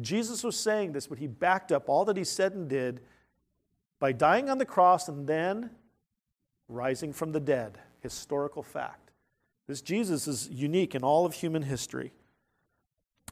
Jesus 0.00 0.42
was 0.42 0.56
saying 0.56 0.92
this, 0.92 1.06
but 1.06 1.18
he 1.18 1.26
backed 1.26 1.70
up 1.72 1.88
all 1.88 2.04
that 2.06 2.16
he 2.16 2.24
said 2.24 2.52
and 2.52 2.68
did 2.68 3.00
by 3.98 4.12
dying 4.12 4.50
on 4.50 4.58
the 4.58 4.66
cross 4.66 5.08
and 5.08 5.26
then 5.26 5.70
rising 6.68 7.12
from 7.12 7.32
the 7.32 7.40
dead. 7.40 7.78
Historical 8.00 8.62
fact. 8.62 9.10
This 9.68 9.80
Jesus 9.80 10.26
is 10.26 10.48
unique 10.50 10.94
in 10.94 11.04
all 11.04 11.24
of 11.24 11.34
human 11.34 11.62
history. 11.62 12.12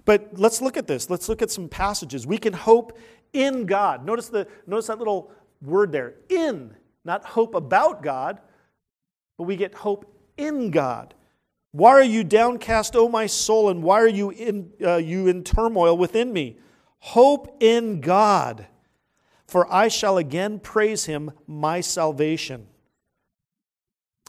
But 0.05 0.39
let's 0.39 0.63
look 0.63 0.77
at 0.77 0.87
this. 0.87 1.11
Let's 1.11 1.29
look 1.29 1.43
at 1.43 1.51
some 1.51 1.69
passages. 1.69 2.27
We 2.27 2.39
can 2.39 2.53
hope 2.53 2.97
in 3.33 3.67
God. 3.67 4.05
Notice, 4.05 4.29
the, 4.29 4.47
notice 4.67 4.87
that 4.87 4.99
little 4.99 5.33
word 5.61 5.93
there 5.93 6.15
in, 6.29 6.75
not 7.05 7.25
hope 7.25 7.55
about 7.55 8.03
God, 8.03 8.41
but 9.39 9.45
we 9.45 9.57
get 9.57 9.75
hope 9.75 10.13
in 10.37 10.71
God. 10.71 11.15
Why 11.73 11.91
are 11.93 12.03
you 12.03 12.25
downcast, 12.25 12.97
O 12.97 13.09
my 13.09 13.27
soul, 13.27 13.71
and 13.71 13.83
why 13.83 14.01
are 14.01 14.09
you 14.09 14.31
in, 14.31 14.73
uh, 14.83 14.97
you 14.97 15.29
in 15.29 15.45
turmoil 15.45 15.97
within 15.97 16.33
me? 16.33 16.59
Hope 16.99 17.57
in 17.61 18.01
God, 18.01 18.67
for 19.47 19.73
I 19.73 19.89
shall 19.89 20.19
again 20.19 20.59
praise 20.59 21.07
him, 21.07 21.31
my 21.47 21.81
salvation. 21.81 22.67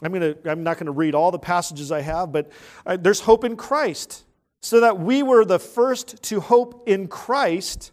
I'm, 0.02 0.12
gonna, 0.12 0.34
I'm 0.44 0.62
not 0.62 0.78
going 0.78 0.86
to 0.86 0.92
read 0.92 1.14
all 1.14 1.30
the 1.30 1.38
passages 1.38 1.92
I 1.92 2.00
have, 2.00 2.32
but 2.32 2.50
uh, 2.86 2.96
there's 2.96 3.20
hope 3.20 3.44
in 3.44 3.56
Christ. 3.56 4.24
So 4.64 4.80
that 4.80 4.98
we 5.00 5.24
were 5.24 5.44
the 5.44 5.58
first 5.58 6.22
to 6.24 6.40
hope 6.40 6.88
in 6.88 7.08
Christ, 7.08 7.90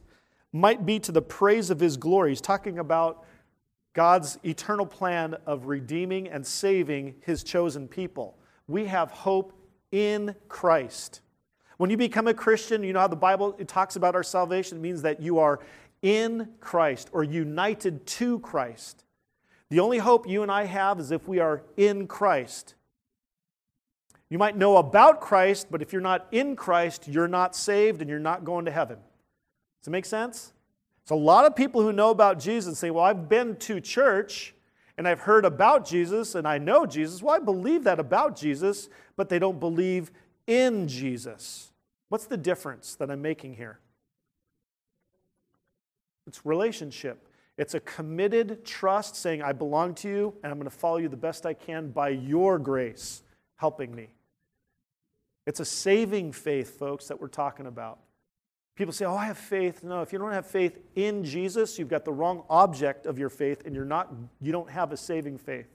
might 0.54 0.86
be 0.86 1.00
to 1.00 1.12
the 1.12 1.22
praise 1.22 1.70
of 1.72 1.80
his 1.80 1.98
glory. 1.98 2.30
He's 2.30 2.42
talking 2.42 2.78
about 2.80 3.26
God's 3.94 4.38
eternal 4.44 4.86
plan 4.86 5.36
of 5.46 5.66
redeeming 5.66 6.28
and 6.28 6.46
saving 6.46 7.16
his 7.22 7.44
chosen 7.44 7.88
people. 7.88 8.38
We 8.68 8.86
have 8.86 9.12
hope 9.12 9.54
in 9.92 10.36
Christ. 10.48 11.22
When 11.78 11.90
you 11.90 11.98
become 11.98 12.28
a 12.28 12.34
Christian, 12.34 12.84
you 12.84 12.94
know 12.94 13.00
how 13.00 13.08
the 13.08 13.16
Bible 13.16 13.54
talks 13.54 13.96
about 13.96 14.16
our 14.16 14.24
salvation 14.24 14.78
it 14.78 14.82
means 14.82 15.02
that 15.02 15.22
you 15.22 15.40
are 15.40 15.60
in 16.02 16.50
Christ 16.60 17.10
or 17.14 17.24
united 17.24 18.06
to 18.06 18.40
Christ. 18.40 19.06
The 19.70 19.80
only 19.80 19.98
hope 19.98 20.28
you 20.28 20.44
and 20.44 20.52
I 20.52 20.66
have 20.66 21.00
is 21.00 21.12
if 21.12 21.28
we 21.28 21.40
are 21.40 21.64
in 21.78 22.08
Christ. 22.08 22.76
You 24.30 24.38
might 24.38 24.58
know 24.58 24.78
about 24.78 25.22
Christ, 25.22 25.68
but 25.72 25.82
if 25.82 25.92
you're 25.92 26.02
not 26.02 26.28
in 26.32 26.56
Christ, 26.56 27.08
you're 27.08 27.28
not 27.28 27.56
saved 27.56 28.02
and 28.02 28.10
you're 28.10 28.20
not 28.20 28.44
going 28.44 28.66
to 28.66 28.72
heaven. 28.72 28.98
Does 29.82 29.88
it 29.88 29.92
make 29.92 30.06
sense? 30.06 30.54
A 31.12 31.16
lot 31.16 31.46
of 31.46 31.56
people 31.56 31.82
who 31.82 31.92
know 31.92 32.12
about 32.12 32.40
Jesus 32.40 32.78
say, 32.78 32.92
Well, 32.92 33.04
I've 33.04 33.28
been 33.28 33.56
to 33.58 33.82
church 33.82 34.54
and 34.98 35.08
I've 35.08 35.22
heard 35.22 35.46
about 35.46 35.86
Jesus 35.86 36.36
and 36.36 36.48
I 36.48 36.58
know 36.58 36.86
Jesus. 36.86 37.24
Well, 37.24 37.36
I 37.36 37.40
believe 37.40 37.86
that 37.86 38.00
about 38.00 38.36
Jesus, 38.36 38.90
but 39.16 39.30
they 39.30 39.40
don't 39.40 39.60
believe 39.60 40.12
in 40.46 40.88
Jesus. 40.88 41.72
What's 42.10 42.26
the 42.26 42.38
difference 42.38 42.96
that 42.96 43.10
I'm 43.10 43.22
making 43.22 43.56
here? 43.56 43.80
It's 46.28 46.46
relationship. 46.46 47.28
It's 47.58 47.74
a 47.74 47.80
committed 47.80 48.64
trust 48.64 49.16
saying, 49.16 49.42
I 49.42 49.52
belong 49.52 49.96
to 49.96 50.10
you 50.10 50.34
and 50.44 50.52
I'm 50.52 50.60
going 50.60 50.70
to 50.70 50.76
follow 50.76 50.98
you 50.98 51.10
the 51.10 51.18
best 51.18 51.46
I 51.46 51.54
can 51.54 51.92
by 51.92 52.10
your 52.10 52.60
grace 52.60 53.24
helping 53.56 53.94
me. 53.94 54.10
It's 55.46 55.60
a 55.60 55.66
saving 55.66 56.32
faith, 56.32 56.78
folks, 56.78 57.08
that 57.08 57.20
we're 57.20 57.28
talking 57.28 57.66
about. 57.66 58.00
People 58.80 58.94
say, 58.94 59.04
Oh, 59.04 59.18
I 59.18 59.26
have 59.26 59.38
faith. 59.38 59.84
No, 59.84 60.02
if 60.02 60.14
you 60.14 60.20
don't 60.20 60.32
have 60.32 60.48
faith 60.48 60.80
in 60.96 61.26
Jesus, 61.26 61.78
you've 61.78 61.90
got 61.90 62.06
the 62.06 62.14
wrong 62.14 62.44
object 62.50 63.06
of 63.06 63.20
your 63.20 63.28
faith 63.28 63.64
and 63.66 63.76
you're 63.76 63.84
not, 63.84 64.10
you 64.40 64.54
don't 64.54 64.70
have 64.70 64.94
a 64.94 64.98
saving 64.98 65.38
faith. 65.38 65.68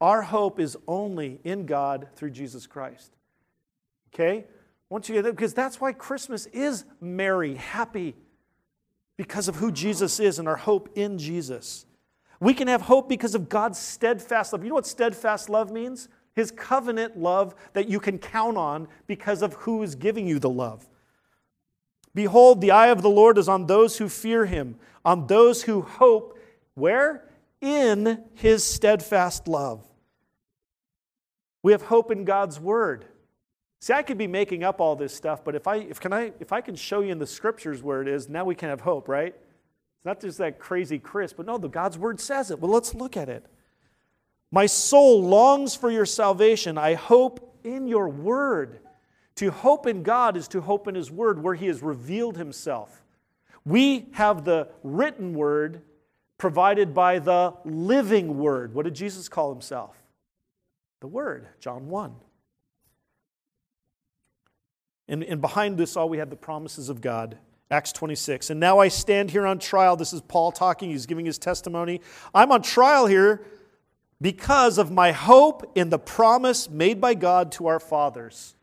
Our 0.00 0.22
hope 0.22 0.58
is 0.58 0.76
only 0.88 1.40
in 1.44 1.64
God 1.64 2.08
through 2.16 2.30
Jesus 2.30 2.66
Christ. 2.66 3.14
Okay? 4.12 4.46
Once 4.90 5.08
you 5.08 5.14
get 5.14 5.22
that, 5.22 5.36
because 5.36 5.54
that's 5.54 5.80
why 5.80 5.92
Christmas 5.92 6.46
is 6.46 6.84
merry, 7.00 7.54
happy, 7.54 8.16
because 9.16 9.46
of 9.46 9.54
who 9.54 9.70
Jesus 9.70 10.18
is 10.18 10.40
and 10.40 10.48
our 10.48 10.56
hope 10.56 10.88
in 10.96 11.18
Jesus. 11.18 11.86
We 12.40 12.52
can 12.52 12.66
have 12.66 12.82
hope 12.82 13.08
because 13.08 13.36
of 13.36 13.48
God's 13.48 13.78
steadfast 13.78 14.52
love. 14.52 14.64
You 14.64 14.70
know 14.70 14.74
what 14.74 14.88
steadfast 14.88 15.48
love 15.48 15.70
means? 15.70 16.08
His 16.34 16.50
covenant 16.50 17.16
love 17.16 17.54
that 17.74 17.88
you 17.88 18.00
can 18.00 18.18
count 18.18 18.56
on 18.56 18.88
because 19.06 19.40
of 19.40 19.54
who 19.54 19.84
is 19.84 19.94
giving 19.94 20.26
you 20.26 20.40
the 20.40 20.50
love. 20.50 20.88
Behold, 22.18 22.60
the 22.60 22.72
eye 22.72 22.88
of 22.88 23.00
the 23.00 23.08
Lord 23.08 23.38
is 23.38 23.48
on 23.48 23.66
those 23.66 23.98
who 23.98 24.08
fear 24.08 24.44
him, 24.44 24.74
on 25.04 25.28
those 25.28 25.62
who 25.62 25.82
hope, 25.82 26.36
where? 26.74 27.22
In 27.60 28.24
his 28.34 28.64
steadfast 28.64 29.46
love. 29.46 29.86
We 31.62 31.70
have 31.70 31.82
hope 31.82 32.10
in 32.10 32.24
God's 32.24 32.58
word. 32.58 33.04
See, 33.78 33.92
I 33.92 34.02
could 34.02 34.18
be 34.18 34.26
making 34.26 34.64
up 34.64 34.80
all 34.80 34.96
this 34.96 35.14
stuff, 35.14 35.44
but 35.44 35.54
if 35.54 35.68
I, 35.68 35.76
if, 35.76 36.00
can 36.00 36.12
I, 36.12 36.32
if 36.40 36.52
I 36.52 36.60
can 36.60 36.74
show 36.74 37.02
you 37.02 37.12
in 37.12 37.20
the 37.20 37.26
scriptures 37.26 37.84
where 37.84 38.02
it 38.02 38.08
is, 38.08 38.28
now 38.28 38.44
we 38.44 38.56
can 38.56 38.68
have 38.68 38.80
hope, 38.80 39.06
right? 39.06 39.32
It's 39.36 40.04
not 40.04 40.20
just 40.20 40.38
that 40.38 40.58
crazy 40.58 40.98
Chris, 40.98 41.32
but 41.32 41.46
no, 41.46 41.56
the 41.56 41.68
God's 41.68 41.98
word 41.98 42.18
says 42.18 42.50
it. 42.50 42.58
Well, 42.58 42.72
let's 42.72 42.96
look 42.96 43.16
at 43.16 43.28
it. 43.28 43.46
My 44.50 44.66
soul 44.66 45.22
longs 45.22 45.76
for 45.76 45.88
your 45.88 46.04
salvation. 46.04 46.78
I 46.78 46.94
hope 46.94 47.60
in 47.62 47.86
your 47.86 48.08
word. 48.08 48.80
To 49.38 49.52
hope 49.52 49.86
in 49.86 50.02
God 50.02 50.36
is 50.36 50.48
to 50.48 50.60
hope 50.60 50.88
in 50.88 50.96
His 50.96 51.12
Word, 51.12 51.40
where 51.40 51.54
He 51.54 51.68
has 51.68 51.80
revealed 51.80 52.36
Himself. 52.36 53.04
We 53.64 54.08
have 54.14 54.44
the 54.44 54.66
written 54.82 55.32
Word 55.32 55.82
provided 56.38 56.92
by 56.92 57.20
the 57.20 57.54
living 57.64 58.38
Word. 58.38 58.74
What 58.74 58.82
did 58.82 58.96
Jesus 58.96 59.28
call 59.28 59.52
Himself? 59.52 59.96
The 60.98 61.06
Word, 61.06 61.46
John 61.60 61.86
1. 61.86 62.16
And, 65.06 65.22
and 65.22 65.40
behind 65.40 65.78
this 65.78 65.96
all, 65.96 66.08
we 66.08 66.18
have 66.18 66.30
the 66.30 66.36
promises 66.36 66.88
of 66.88 67.00
God. 67.00 67.38
Acts 67.70 67.92
26. 67.92 68.50
And 68.50 68.58
now 68.58 68.80
I 68.80 68.88
stand 68.88 69.30
here 69.30 69.46
on 69.46 69.60
trial. 69.60 69.94
This 69.94 70.12
is 70.12 70.20
Paul 70.20 70.50
talking. 70.50 70.90
He's 70.90 71.06
giving 71.06 71.26
his 71.26 71.38
testimony. 71.38 72.00
I'm 72.34 72.50
on 72.50 72.62
trial 72.62 73.06
here 73.06 73.46
because 74.20 74.78
of 74.78 74.90
my 74.90 75.12
hope 75.12 75.70
in 75.76 75.90
the 75.90 75.98
promise 75.98 76.68
made 76.68 77.00
by 77.00 77.14
God 77.14 77.52
to 77.52 77.68
our 77.68 77.78
fathers. 77.78 78.56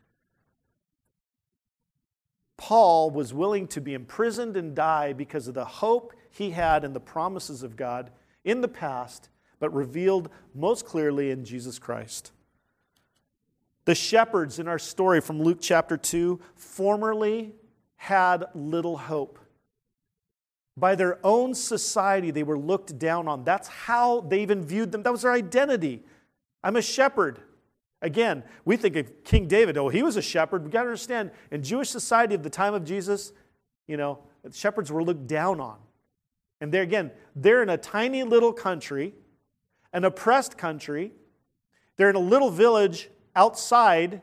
Paul 2.56 3.10
was 3.10 3.34
willing 3.34 3.66
to 3.68 3.80
be 3.80 3.94
imprisoned 3.94 4.56
and 4.56 4.74
die 4.74 5.12
because 5.12 5.48
of 5.48 5.54
the 5.54 5.64
hope 5.64 6.12
he 6.30 6.50
had 6.50 6.84
in 6.84 6.92
the 6.92 7.00
promises 7.00 7.62
of 7.62 7.76
God 7.76 8.10
in 8.44 8.60
the 8.60 8.68
past, 8.68 9.28
but 9.58 9.74
revealed 9.74 10.30
most 10.54 10.86
clearly 10.86 11.30
in 11.30 11.44
Jesus 11.44 11.78
Christ. 11.78 12.32
The 13.84 13.94
shepherds 13.94 14.58
in 14.58 14.68
our 14.68 14.78
story 14.78 15.20
from 15.20 15.42
Luke 15.42 15.58
chapter 15.60 15.96
2 15.96 16.40
formerly 16.54 17.52
had 17.96 18.44
little 18.54 18.96
hope. 18.96 19.38
By 20.76 20.94
their 20.94 21.18
own 21.24 21.54
society, 21.54 22.30
they 22.30 22.42
were 22.42 22.58
looked 22.58 22.98
down 22.98 23.28
on. 23.28 23.44
That's 23.44 23.68
how 23.68 24.20
they 24.22 24.42
even 24.42 24.62
viewed 24.62 24.92
them. 24.92 25.02
That 25.02 25.12
was 25.12 25.22
their 25.22 25.32
identity. 25.32 26.04
I'm 26.62 26.76
a 26.76 26.82
shepherd. 26.82 27.40
Again, 28.02 28.44
we 28.64 28.76
think 28.76 28.96
of 28.96 29.24
King 29.24 29.48
David, 29.48 29.78
oh, 29.78 29.88
he 29.88 30.02
was 30.02 30.16
a 30.16 30.22
shepherd. 30.22 30.62
We've 30.62 30.70
got 30.70 30.82
to 30.82 30.88
understand, 30.88 31.30
in 31.50 31.62
Jewish 31.62 31.88
society 31.88 32.34
of 32.34 32.42
the 32.42 32.50
time 32.50 32.74
of 32.74 32.84
Jesus, 32.84 33.32
you 33.86 33.96
know, 33.96 34.18
shepherds 34.52 34.92
were 34.92 35.02
looked 35.02 35.26
down 35.26 35.60
on. 35.60 35.78
And 36.60 36.72
there 36.72 36.82
again, 36.82 37.10
they're 37.34 37.62
in 37.62 37.68
a 37.68 37.78
tiny 37.78 38.22
little 38.22 38.52
country, 38.52 39.14
an 39.92 40.04
oppressed 40.04 40.58
country. 40.58 41.12
They're 41.96 42.10
in 42.10 42.16
a 42.16 42.20
little 42.20 42.50
village 42.50 43.10
outside 43.34 44.20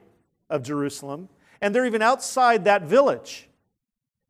of 0.50 0.64
Jerusalem, 0.64 1.30
and 1.62 1.74
they're 1.74 1.86
even 1.86 2.02
outside 2.02 2.66
that 2.66 2.84
village. 2.84 3.50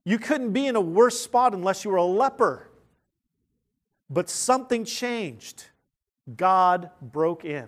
You 0.06 0.20
couldn't 0.20 0.52
be 0.52 0.68
in 0.68 0.76
a 0.76 0.82
worse 0.82 1.20
spot 1.20 1.54
unless 1.54 1.84
you 1.84 1.92
were 1.92 1.98
a 1.98 2.04
leper. 2.04 2.70
But 4.10 4.30
something 4.30 4.86
changed. 4.86 5.66
God 6.36 6.90
broke 7.02 7.46
in. 7.46 7.68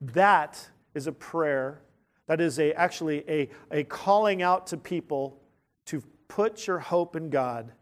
That 0.00 0.68
is 0.94 1.06
a 1.06 1.12
prayer. 1.12 1.82
That 2.26 2.40
is 2.40 2.58
a, 2.58 2.72
actually 2.72 3.24
a, 3.28 3.48
a 3.70 3.84
calling 3.84 4.42
out 4.42 4.68
to 4.68 4.76
people 4.76 5.40
to 5.86 6.02
put 6.28 6.66
your 6.66 6.78
hope 6.78 7.16
in 7.16 7.30
God. 7.30 7.72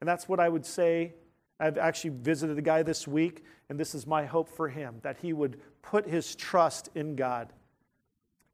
And 0.00 0.08
that's 0.08 0.28
what 0.28 0.40
I 0.40 0.48
would 0.48 0.64
say. 0.64 1.14
I've 1.58 1.76
actually 1.76 2.10
visited 2.10 2.56
a 2.56 2.62
guy 2.62 2.82
this 2.82 3.06
week, 3.06 3.44
and 3.68 3.78
this 3.78 3.94
is 3.94 4.06
my 4.06 4.24
hope 4.24 4.48
for 4.48 4.68
him 4.68 4.96
that 5.02 5.18
he 5.18 5.32
would 5.32 5.60
put 5.82 6.06
his 6.06 6.34
trust 6.34 6.88
in 6.94 7.16
God 7.16 7.52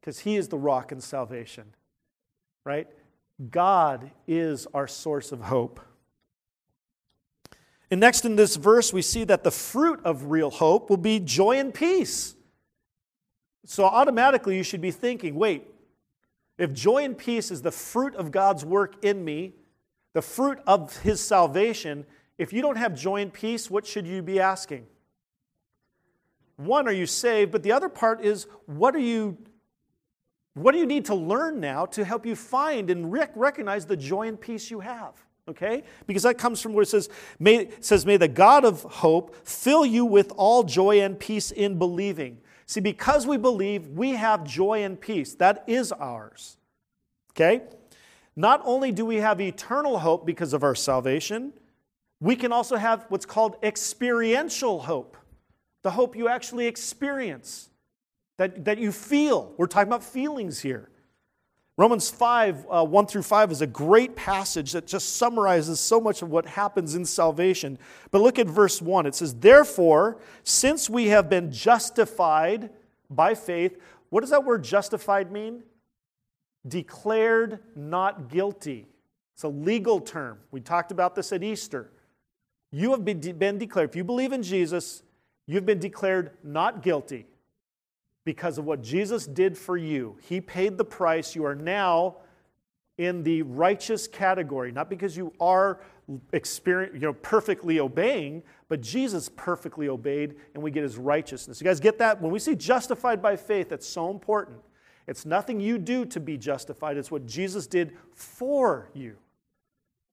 because 0.07 0.19
He 0.19 0.37
is 0.37 0.47
the 0.47 0.57
rock 0.57 0.93
and 0.93 1.03
salvation, 1.03 1.65
right? 2.63 2.87
God 3.51 4.09
is 4.25 4.65
our 4.73 4.87
source 4.87 5.33
of 5.33 5.41
hope. 5.41 5.81
And 7.91 7.99
next 7.99 8.23
in 8.23 8.37
this 8.37 8.55
verse, 8.55 8.93
we 8.93 9.01
see 9.01 9.25
that 9.25 9.43
the 9.43 9.51
fruit 9.51 9.99
of 10.05 10.31
real 10.31 10.49
hope 10.49 10.89
will 10.89 10.95
be 10.95 11.19
joy 11.19 11.59
and 11.59 11.73
peace. 11.73 12.36
So 13.69 13.83
automatically, 13.83 14.55
you 14.55 14.63
should 14.63 14.79
be 14.79 14.91
thinking 14.91 15.35
wait, 15.35 15.67
if 16.57 16.71
joy 16.71 17.03
and 17.03 17.17
peace 17.17 17.51
is 17.51 17.61
the 17.61 17.71
fruit 17.71 18.15
of 18.15 18.31
God's 18.31 18.63
work 18.63 19.03
in 19.03 19.23
me, 19.23 19.55
the 20.13 20.21
fruit 20.21 20.59
of 20.65 20.97
His 20.99 21.19
salvation, 21.19 22.05
if 22.37 22.53
you 22.53 22.61
don't 22.61 22.77
have 22.77 22.95
joy 22.95 23.21
and 23.21 23.31
peace, 23.31 23.69
what 23.69 23.85
should 23.85 24.07
you 24.07 24.21
be 24.21 24.39
asking? 24.39 24.87
One, 26.55 26.87
are 26.87 26.93
you 26.93 27.05
saved? 27.05 27.51
But 27.51 27.61
the 27.61 27.73
other 27.73 27.89
part 27.89 28.23
is, 28.23 28.47
what 28.67 28.95
are 28.95 28.99
you 28.99 29.37
what 30.53 30.71
do 30.71 30.79
you 30.79 30.87
need 30.87 31.05
to 31.05 31.13
learn 31.13 31.59
now 31.59 31.85
to 31.87 32.03
help 32.03 32.25
you 32.25 32.35
find 32.35 32.89
and 32.89 33.11
rec- 33.11 33.33
recognize 33.35 33.85
the 33.85 33.97
joy 33.97 34.27
and 34.27 34.39
peace 34.39 34.71
you 34.71 34.79
have? 34.79 35.13
Okay? 35.47 35.83
Because 36.07 36.23
that 36.23 36.39
comes 36.39 36.61
from 36.61 36.73
where 36.73 36.81
it 36.81 36.87
says, 36.87 37.09
may, 37.37 37.57
it 37.57 37.85
says, 37.85 38.07
May 38.07 38.17
the 38.17 38.27
God 38.27 38.65
of 38.65 38.81
hope 38.81 39.35
fill 39.45 39.85
you 39.85 40.03
with 40.03 40.31
all 40.35 40.63
joy 40.63 41.01
and 41.01 41.19
peace 41.19 41.51
in 41.51 41.77
believing. 41.77 42.39
See, 42.67 42.81
because 42.81 43.25
we 43.25 43.37
believe, 43.37 43.87
we 43.87 44.11
have 44.11 44.43
joy 44.43 44.83
and 44.83 44.99
peace. 44.99 45.33
That 45.35 45.63
is 45.67 45.91
ours. 45.91 46.57
Okay? 47.31 47.63
not 48.37 48.61
only 48.63 48.91
do 48.91 49.03
we 49.03 49.15
have 49.17 49.41
eternal 49.41 49.97
hope 49.97 50.25
because 50.25 50.53
of 50.53 50.63
our 50.63 50.75
salvation, 50.75 51.51
we 52.21 52.35
can 52.35 52.51
also 52.51 52.77
have 52.77 53.05
what's 53.09 53.25
called 53.25 53.57
experiential 53.63 54.79
hope 54.79 55.17
the 55.83 55.91
hope 55.91 56.17
you 56.17 56.27
actually 56.27 56.67
experience, 56.67 57.69
that, 58.37 58.65
that 58.65 58.77
you 58.77 58.91
feel. 58.91 59.53
We're 59.55 59.67
talking 59.67 59.87
about 59.87 60.03
feelings 60.03 60.59
here. 60.59 60.89
Romans 61.77 62.09
5, 62.09 62.65
uh, 62.71 62.83
1 62.83 63.05
through 63.05 63.21
5 63.21 63.51
is 63.51 63.61
a 63.61 63.67
great 63.67 64.15
passage 64.15 64.71
that 64.71 64.87
just 64.87 65.15
summarizes 65.17 65.79
so 65.79 66.01
much 66.01 66.23
of 66.23 66.31
what 66.31 66.47
happens 66.47 66.95
in 66.95 67.05
salvation. 67.05 67.77
But 68.09 68.21
look 68.21 68.39
at 68.39 68.47
verse 68.47 68.81
1. 68.81 69.05
It 69.05 69.13
says, 69.13 69.35
Therefore, 69.35 70.17
since 70.43 70.89
we 70.89 71.07
have 71.07 71.29
been 71.29 71.51
justified 71.51 72.71
by 73.11 73.35
faith, 73.35 73.79
what 74.09 74.21
does 74.21 74.31
that 74.31 74.43
word 74.43 74.63
justified 74.63 75.31
mean? 75.31 75.61
Declared 76.67 77.59
not 77.75 78.27
guilty. 78.27 78.87
It's 79.35 79.43
a 79.43 79.47
legal 79.47 79.99
term. 79.99 80.39
We 80.49 80.61
talked 80.61 80.91
about 80.91 81.13
this 81.13 81.31
at 81.31 81.43
Easter. 81.43 81.91
You 82.71 82.89
have 82.89 83.05
been, 83.05 83.19
been 83.37 83.59
declared, 83.59 83.91
if 83.91 83.95
you 83.95 84.03
believe 84.03 84.33
in 84.33 84.41
Jesus, 84.41 85.03
you've 85.45 85.67
been 85.67 85.79
declared 85.79 86.31
not 86.43 86.81
guilty 86.81 87.27
because 88.27 88.57
of 88.57 88.65
what 88.65 88.83
Jesus 88.83 89.25
did 89.25 89.57
for 89.57 89.77
you. 89.77 90.17
He 90.21 90.41
paid 90.41 90.77
the 90.77 90.83
price. 90.83 91.33
You 91.33 91.45
are 91.45 91.55
now 91.55 92.17
in 92.97 93.23
the 93.23 93.41
righteous 93.43 94.05
category, 94.05 94.69
not 94.69 94.89
because 94.89 95.15
you 95.15 95.31
are 95.39 95.79
experience, 96.33 96.93
you 96.93 96.99
know, 96.99 97.13
perfectly 97.13 97.79
obeying, 97.79 98.43
but 98.67 98.81
Jesus 98.81 99.29
perfectly 99.37 99.87
obeyed 99.87 100.35
and 100.53 100.61
we 100.61 100.71
get 100.71 100.83
his 100.83 100.97
righteousness. 100.97 101.61
You 101.61 101.65
guys 101.65 101.79
get 101.79 101.99
that? 101.99 102.21
When 102.21 102.29
we 102.29 102.39
see 102.39 102.53
justified 102.53 103.21
by 103.21 103.37
faith, 103.37 103.69
that's 103.69 103.87
so 103.87 104.11
important. 104.11 104.57
It's 105.07 105.25
nothing 105.25 105.61
you 105.61 105.77
do 105.77 106.03
to 106.07 106.19
be 106.19 106.37
justified, 106.37 106.97
it's 106.97 107.09
what 107.09 107.25
Jesus 107.25 107.65
did 107.65 107.93
for 108.13 108.89
you. 108.93 109.15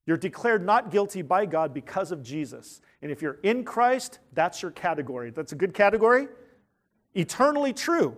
You're 0.06 0.18
declared 0.18 0.64
not 0.64 0.92
guilty 0.92 1.22
by 1.22 1.46
God 1.46 1.74
because 1.74 2.12
of 2.12 2.22
Jesus. 2.22 2.80
And 3.02 3.10
if 3.10 3.22
you're 3.22 3.40
in 3.42 3.64
Christ, 3.64 4.20
that's 4.34 4.62
your 4.62 4.70
category. 4.70 5.30
That's 5.30 5.50
a 5.50 5.56
good 5.56 5.74
category. 5.74 6.28
Eternally 7.14 7.72
true. 7.72 8.16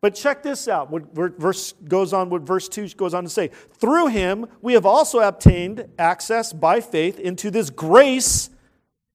But 0.00 0.14
check 0.14 0.42
this 0.42 0.68
out. 0.68 0.90
What 0.90 1.14
verse 1.14 1.72
goes 1.72 2.12
on, 2.12 2.30
what 2.30 2.42
verse 2.42 2.68
2 2.68 2.88
goes 2.90 3.14
on 3.14 3.24
to 3.24 3.30
say. 3.30 3.48
Through 3.48 4.08
him 4.08 4.46
we 4.60 4.74
have 4.74 4.86
also 4.86 5.20
obtained 5.20 5.88
access 5.98 6.52
by 6.52 6.80
faith 6.80 7.18
into 7.18 7.50
this 7.50 7.70
grace 7.70 8.50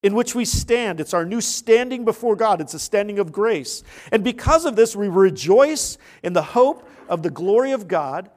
in 0.03 0.15
which 0.15 0.33
we 0.33 0.45
stand. 0.45 0.99
It's 0.99 1.13
our 1.13 1.25
new 1.25 1.41
standing 1.41 2.03
before 2.03 2.35
God. 2.35 2.59
It's 2.59 2.73
a 2.73 2.79
standing 2.79 3.19
of 3.19 3.31
grace. 3.31 3.83
And 4.11 4.23
because 4.23 4.65
of 4.65 4.75
this, 4.75 4.95
we 4.95 5.07
rejoice 5.07 5.97
in 6.23 6.33
the 6.33 6.41
hope 6.41 6.89
of 7.07 7.21
the 7.21 7.29
glory 7.29 7.71
of 7.71 7.87
God. 7.87 8.29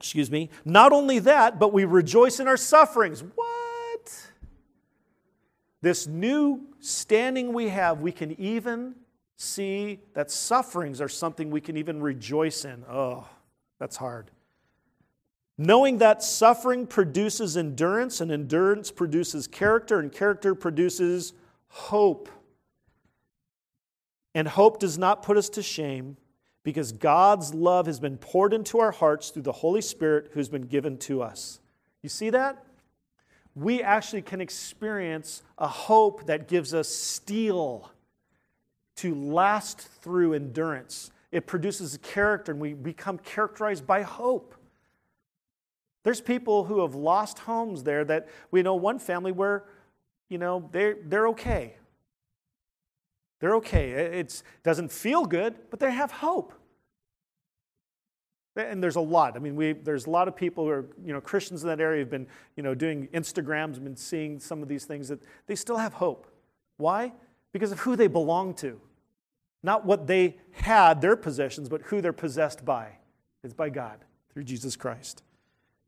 Excuse 0.00 0.30
me. 0.30 0.50
Not 0.64 0.92
only 0.92 1.20
that, 1.20 1.58
but 1.58 1.72
we 1.72 1.84
rejoice 1.84 2.40
in 2.40 2.48
our 2.48 2.56
sufferings. 2.56 3.22
What? 3.22 3.45
This 5.82 6.06
new 6.06 6.62
standing 6.80 7.52
we 7.52 7.68
have, 7.68 8.00
we 8.00 8.12
can 8.12 8.38
even 8.40 8.94
see 9.36 10.00
that 10.14 10.30
sufferings 10.30 11.00
are 11.00 11.08
something 11.08 11.50
we 11.50 11.60
can 11.60 11.76
even 11.76 12.02
rejoice 12.02 12.64
in. 12.64 12.84
Oh, 12.88 13.28
that's 13.78 13.96
hard. 13.96 14.30
Knowing 15.58 15.98
that 15.98 16.22
suffering 16.22 16.86
produces 16.86 17.56
endurance, 17.56 18.20
and 18.20 18.30
endurance 18.30 18.90
produces 18.90 19.46
character, 19.46 19.98
and 19.98 20.12
character 20.12 20.54
produces 20.54 21.32
hope. 21.68 22.28
And 24.34 24.46
hope 24.46 24.78
does 24.78 24.98
not 24.98 25.22
put 25.22 25.38
us 25.38 25.48
to 25.50 25.62
shame 25.62 26.18
because 26.62 26.92
God's 26.92 27.54
love 27.54 27.86
has 27.86 28.00
been 28.00 28.18
poured 28.18 28.52
into 28.52 28.80
our 28.80 28.90
hearts 28.90 29.30
through 29.30 29.42
the 29.42 29.52
Holy 29.52 29.80
Spirit 29.80 30.30
who's 30.32 30.48
been 30.48 30.66
given 30.66 30.98
to 30.98 31.22
us. 31.22 31.60
You 32.02 32.10
see 32.10 32.28
that? 32.30 32.65
We 33.56 33.82
actually 33.82 34.22
can 34.22 34.42
experience 34.42 35.42
a 35.56 35.66
hope 35.66 36.26
that 36.26 36.46
gives 36.46 36.74
us 36.74 36.88
steel 36.88 37.90
to 38.96 39.14
last 39.14 39.80
through 39.80 40.34
endurance. 40.34 41.10
It 41.32 41.46
produces 41.46 41.94
a 41.94 41.98
character, 41.98 42.52
and 42.52 42.60
we 42.60 42.74
become 42.74 43.18
characterized 43.18 43.86
by 43.86 44.02
hope. 44.02 44.54
There's 46.02 46.20
people 46.20 46.64
who 46.64 46.82
have 46.82 46.94
lost 46.94 47.40
homes 47.40 47.82
there 47.82 48.04
that 48.04 48.28
we 48.50 48.62
know 48.62 48.74
one 48.74 48.98
family 48.98 49.32
where, 49.32 49.64
you 50.28 50.38
know, 50.38 50.68
they're, 50.70 50.98
they're 51.04 51.28
okay. 51.28 51.76
They're 53.40 53.56
okay. 53.56 53.90
It 53.90 54.42
doesn't 54.62 54.92
feel 54.92 55.24
good, 55.24 55.54
but 55.70 55.80
they 55.80 55.90
have 55.90 56.10
hope. 56.10 56.52
And 58.56 58.82
there's 58.82 58.96
a 58.96 59.00
lot. 59.00 59.36
I 59.36 59.38
mean, 59.38 59.54
we, 59.54 59.72
there's 59.72 60.06
a 60.06 60.10
lot 60.10 60.28
of 60.28 60.36
people 60.36 60.64
who 60.64 60.70
are, 60.70 60.86
you 61.04 61.12
know, 61.12 61.20
Christians 61.20 61.62
in 61.62 61.68
that 61.68 61.80
area 61.80 62.00
have 62.00 62.10
been, 62.10 62.26
you 62.56 62.62
know, 62.62 62.74
doing 62.74 63.08
Instagrams, 63.08 63.82
been 63.82 63.96
seeing 63.96 64.40
some 64.40 64.62
of 64.62 64.68
these 64.68 64.84
things 64.84 65.08
that 65.08 65.20
they 65.46 65.54
still 65.54 65.76
have 65.76 65.94
hope. 65.94 66.26
Why? 66.78 67.12
Because 67.52 67.72
of 67.72 67.80
who 67.80 67.96
they 67.96 68.06
belong 68.06 68.54
to. 68.54 68.80
Not 69.62 69.84
what 69.84 70.06
they 70.06 70.36
had, 70.52 71.00
their 71.00 71.16
possessions, 71.16 71.68
but 71.68 71.82
who 71.82 72.00
they're 72.00 72.12
possessed 72.12 72.64
by. 72.64 72.92
It's 73.42 73.54
by 73.54 73.68
God 73.68 73.98
through 74.32 74.44
Jesus 74.44 74.76
Christ. 74.76 75.22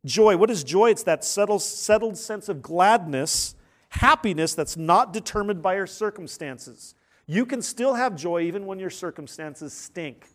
Joy. 0.04 0.36
What 0.36 0.50
is 0.50 0.64
joy? 0.64 0.90
It's 0.90 1.02
that 1.04 1.24
settled, 1.24 1.62
settled 1.62 2.16
sense 2.16 2.48
of 2.48 2.62
gladness, 2.62 3.54
happiness 3.90 4.54
that's 4.54 4.76
not 4.76 5.12
determined 5.12 5.62
by 5.62 5.76
your 5.76 5.86
circumstances. 5.86 6.94
You 7.26 7.44
can 7.44 7.62
still 7.62 7.94
have 7.94 8.16
joy 8.16 8.42
even 8.42 8.66
when 8.66 8.78
your 8.78 8.90
circumstances 8.90 9.72
stink. 9.72 10.26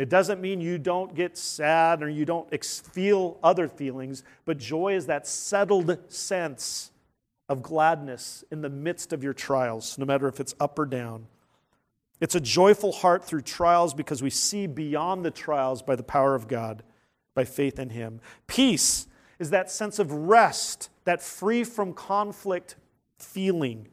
It 0.00 0.08
doesn't 0.08 0.40
mean 0.40 0.62
you 0.62 0.78
don't 0.78 1.14
get 1.14 1.36
sad 1.36 2.02
or 2.02 2.08
you 2.08 2.24
don't 2.24 2.48
feel 2.64 3.38
other 3.42 3.68
feelings, 3.68 4.24
but 4.46 4.56
joy 4.56 4.94
is 4.94 5.04
that 5.08 5.26
settled 5.26 5.98
sense 6.10 6.90
of 7.50 7.60
gladness 7.60 8.42
in 8.50 8.62
the 8.62 8.70
midst 8.70 9.12
of 9.12 9.22
your 9.22 9.34
trials, 9.34 9.98
no 9.98 10.06
matter 10.06 10.26
if 10.26 10.40
it's 10.40 10.54
up 10.58 10.78
or 10.78 10.86
down. 10.86 11.26
It's 12.18 12.34
a 12.34 12.40
joyful 12.40 12.92
heart 12.92 13.26
through 13.26 13.42
trials 13.42 13.92
because 13.92 14.22
we 14.22 14.30
see 14.30 14.66
beyond 14.66 15.22
the 15.22 15.30
trials 15.30 15.82
by 15.82 15.96
the 15.96 16.02
power 16.02 16.34
of 16.34 16.48
God, 16.48 16.82
by 17.34 17.44
faith 17.44 17.78
in 17.78 17.90
Him. 17.90 18.22
Peace 18.46 19.06
is 19.38 19.50
that 19.50 19.70
sense 19.70 19.98
of 19.98 20.10
rest, 20.10 20.88
that 21.04 21.20
free 21.20 21.62
from 21.62 21.92
conflict 21.92 22.76
feeling. 23.18 23.86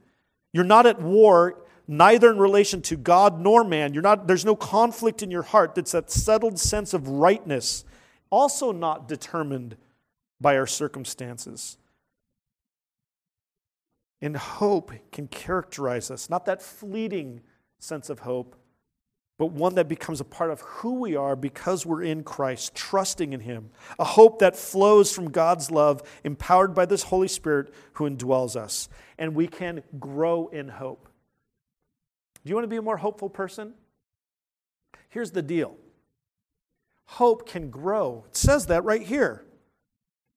You're 0.54 0.64
not 0.64 0.86
at 0.86 1.02
war 1.02 1.66
neither 1.88 2.30
in 2.32 2.38
relation 2.38 2.82
to 2.84 2.98
God 2.98 3.40
nor 3.40 3.64
man. 3.64 3.94
You're 3.94 4.04
not, 4.04 4.28
there's 4.28 4.46
no 4.46 4.56
conflict 4.56 5.24
in 5.24 5.32
your 5.32 5.44
heart. 5.44 5.76
That's 5.76 5.94
that 5.94 6.12
settled 6.12 6.60
sense 6.60 6.94
of 6.94 7.08
rightness, 7.08 7.86
also 8.30 8.72
not 8.72 9.08
determined 9.08 9.78
by 10.40 10.58
our 10.58 10.68
circumstances. 10.68 11.78
And 14.22 14.36
hope 14.36 14.92
can 15.12 15.28
characterize 15.28 16.12
us, 16.12 16.30
not 16.30 16.46
that 16.46 16.62
fleeting 16.62 17.42
sense 17.80 18.10
of 18.10 18.20
hope, 18.20 18.56
but 19.38 19.52
one 19.52 19.76
that 19.76 19.88
becomes 19.88 20.20
a 20.20 20.26
part 20.26 20.50
of 20.50 20.62
who 20.62 20.96
we 20.96 21.16
are 21.16 21.36
because 21.36 21.86
we're 21.86 22.02
in 22.02 22.24
Christ, 22.24 22.74
trusting 22.74 23.34
in 23.34 23.42
Him. 23.42 23.70
A 24.00 24.04
hope 24.04 24.40
that 24.40 24.56
flows 24.56 25.12
from 25.14 25.30
God's 25.30 25.70
love, 25.70 26.02
empowered 26.24 26.74
by 26.74 26.88
this 26.88 27.04
Holy 27.04 27.28
Spirit 27.28 27.72
who 27.94 28.10
indwells 28.10 28.56
us. 28.56 28.90
And 29.20 29.36
we 29.36 29.48
can 29.48 29.84
grow 30.00 30.48
in 30.48 30.70
hope. 30.70 31.08
Do 32.48 32.52
you 32.52 32.56
want 32.56 32.64
to 32.64 32.70
be 32.70 32.78
a 32.78 32.82
more 32.82 32.96
hopeful 32.96 33.30
person? 33.30 33.74
Here's 35.10 35.32
the 35.32 35.42
deal 35.42 35.76
hope 37.04 37.46
can 37.46 37.70
grow. 37.70 38.24
It 38.30 38.38
says 38.38 38.68
that 38.68 38.86
right 38.86 39.02
here. 39.02 39.44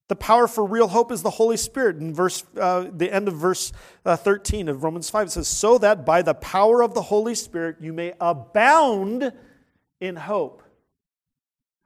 The 0.08 0.16
power 0.16 0.48
for 0.48 0.64
real 0.64 0.88
hope 0.88 1.12
is 1.12 1.22
the 1.22 1.30
Holy 1.30 1.56
Spirit. 1.56 1.98
In 1.98 2.12
verse, 2.12 2.42
uh, 2.60 2.88
the 2.92 3.12
end 3.12 3.28
of 3.28 3.34
verse 3.34 3.70
uh, 4.04 4.16
13 4.16 4.68
of 4.68 4.82
Romans 4.82 5.08
5, 5.08 5.28
it 5.28 5.30
says, 5.30 5.46
So 5.46 5.78
that 5.78 6.04
by 6.04 6.22
the 6.22 6.34
power 6.34 6.82
of 6.82 6.94
the 6.94 7.02
Holy 7.02 7.36
Spirit 7.36 7.76
you 7.80 7.92
may 7.92 8.12
abound 8.20 9.32
in 10.00 10.16
hope. 10.16 10.64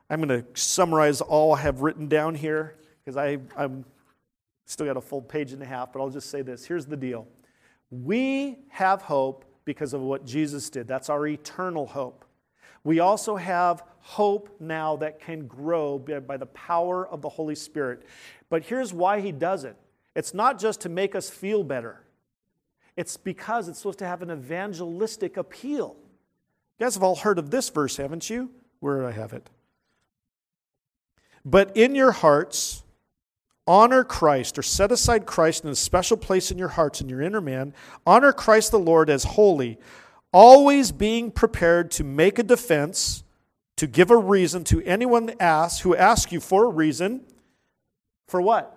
I'm 0.08 0.22
going 0.22 0.42
to 0.42 0.46
summarize 0.58 1.20
all 1.20 1.54
I 1.54 1.60
have 1.60 1.82
written 1.82 2.08
down 2.08 2.34
here 2.34 2.76
because 3.04 3.18
I, 3.18 3.40
I'm 3.58 3.84
still 4.64 4.86
got 4.86 4.96
a 4.96 5.02
full 5.02 5.20
page 5.20 5.52
and 5.52 5.62
a 5.62 5.66
half, 5.66 5.92
but 5.92 6.00
I'll 6.00 6.08
just 6.08 6.30
say 6.30 6.40
this. 6.40 6.64
Here's 6.64 6.86
the 6.86 6.96
deal 6.96 7.28
We 7.90 8.60
have 8.70 9.02
hope 9.02 9.43
because 9.64 9.94
of 9.94 10.00
what 10.00 10.24
Jesus 10.24 10.70
did. 10.70 10.86
That's 10.86 11.08
our 11.08 11.26
eternal 11.26 11.86
hope. 11.86 12.24
We 12.84 13.00
also 13.00 13.36
have 13.36 13.82
hope 14.00 14.54
now 14.60 14.96
that 14.96 15.18
can 15.18 15.46
grow 15.46 15.98
by 15.98 16.36
the 16.36 16.46
power 16.46 17.08
of 17.08 17.22
the 17.22 17.28
Holy 17.30 17.54
Spirit. 17.54 18.02
But 18.50 18.64
here's 18.64 18.92
why 18.92 19.20
he 19.20 19.32
does 19.32 19.64
it 19.64 19.76
it's 20.14 20.34
not 20.34 20.60
just 20.60 20.82
to 20.82 20.88
make 20.88 21.14
us 21.14 21.28
feel 21.30 21.64
better, 21.64 22.04
it's 22.96 23.16
because 23.16 23.68
it's 23.68 23.78
supposed 23.78 23.98
to 24.00 24.06
have 24.06 24.22
an 24.22 24.30
evangelistic 24.30 25.36
appeal. 25.36 25.96
You 26.78 26.86
guys 26.86 26.94
have 26.94 27.02
all 27.02 27.16
heard 27.16 27.38
of 27.38 27.50
this 27.50 27.68
verse, 27.70 27.96
haven't 27.96 28.28
you? 28.28 28.50
Where 28.80 29.00
do 29.00 29.06
I 29.06 29.12
have 29.12 29.32
it? 29.32 29.48
But 31.44 31.76
in 31.76 31.94
your 31.94 32.12
hearts, 32.12 32.83
honor 33.66 34.04
Christ 34.04 34.58
or 34.58 34.62
set 34.62 34.92
aside 34.92 35.26
Christ 35.26 35.64
in 35.64 35.70
a 35.70 35.74
special 35.74 36.16
place 36.16 36.50
in 36.50 36.58
your 36.58 36.68
hearts 36.68 37.00
and 37.00 37.08
your 37.08 37.22
inner 37.22 37.40
man. 37.40 37.74
Honor 38.06 38.32
Christ 38.32 38.70
the 38.70 38.78
Lord 38.78 39.08
as 39.08 39.24
holy, 39.24 39.78
always 40.32 40.92
being 40.92 41.30
prepared 41.30 41.90
to 41.92 42.04
make 42.04 42.38
a 42.38 42.42
defense 42.42 43.24
to 43.76 43.86
give 43.86 44.10
a 44.10 44.16
reason 44.16 44.64
to 44.64 44.82
anyone 44.82 45.26
that 45.26 45.42
asks, 45.42 45.80
who 45.80 45.96
asks 45.96 46.32
you 46.32 46.40
for 46.40 46.64
a 46.66 46.68
reason. 46.68 47.22
For 48.26 48.40
what? 48.40 48.76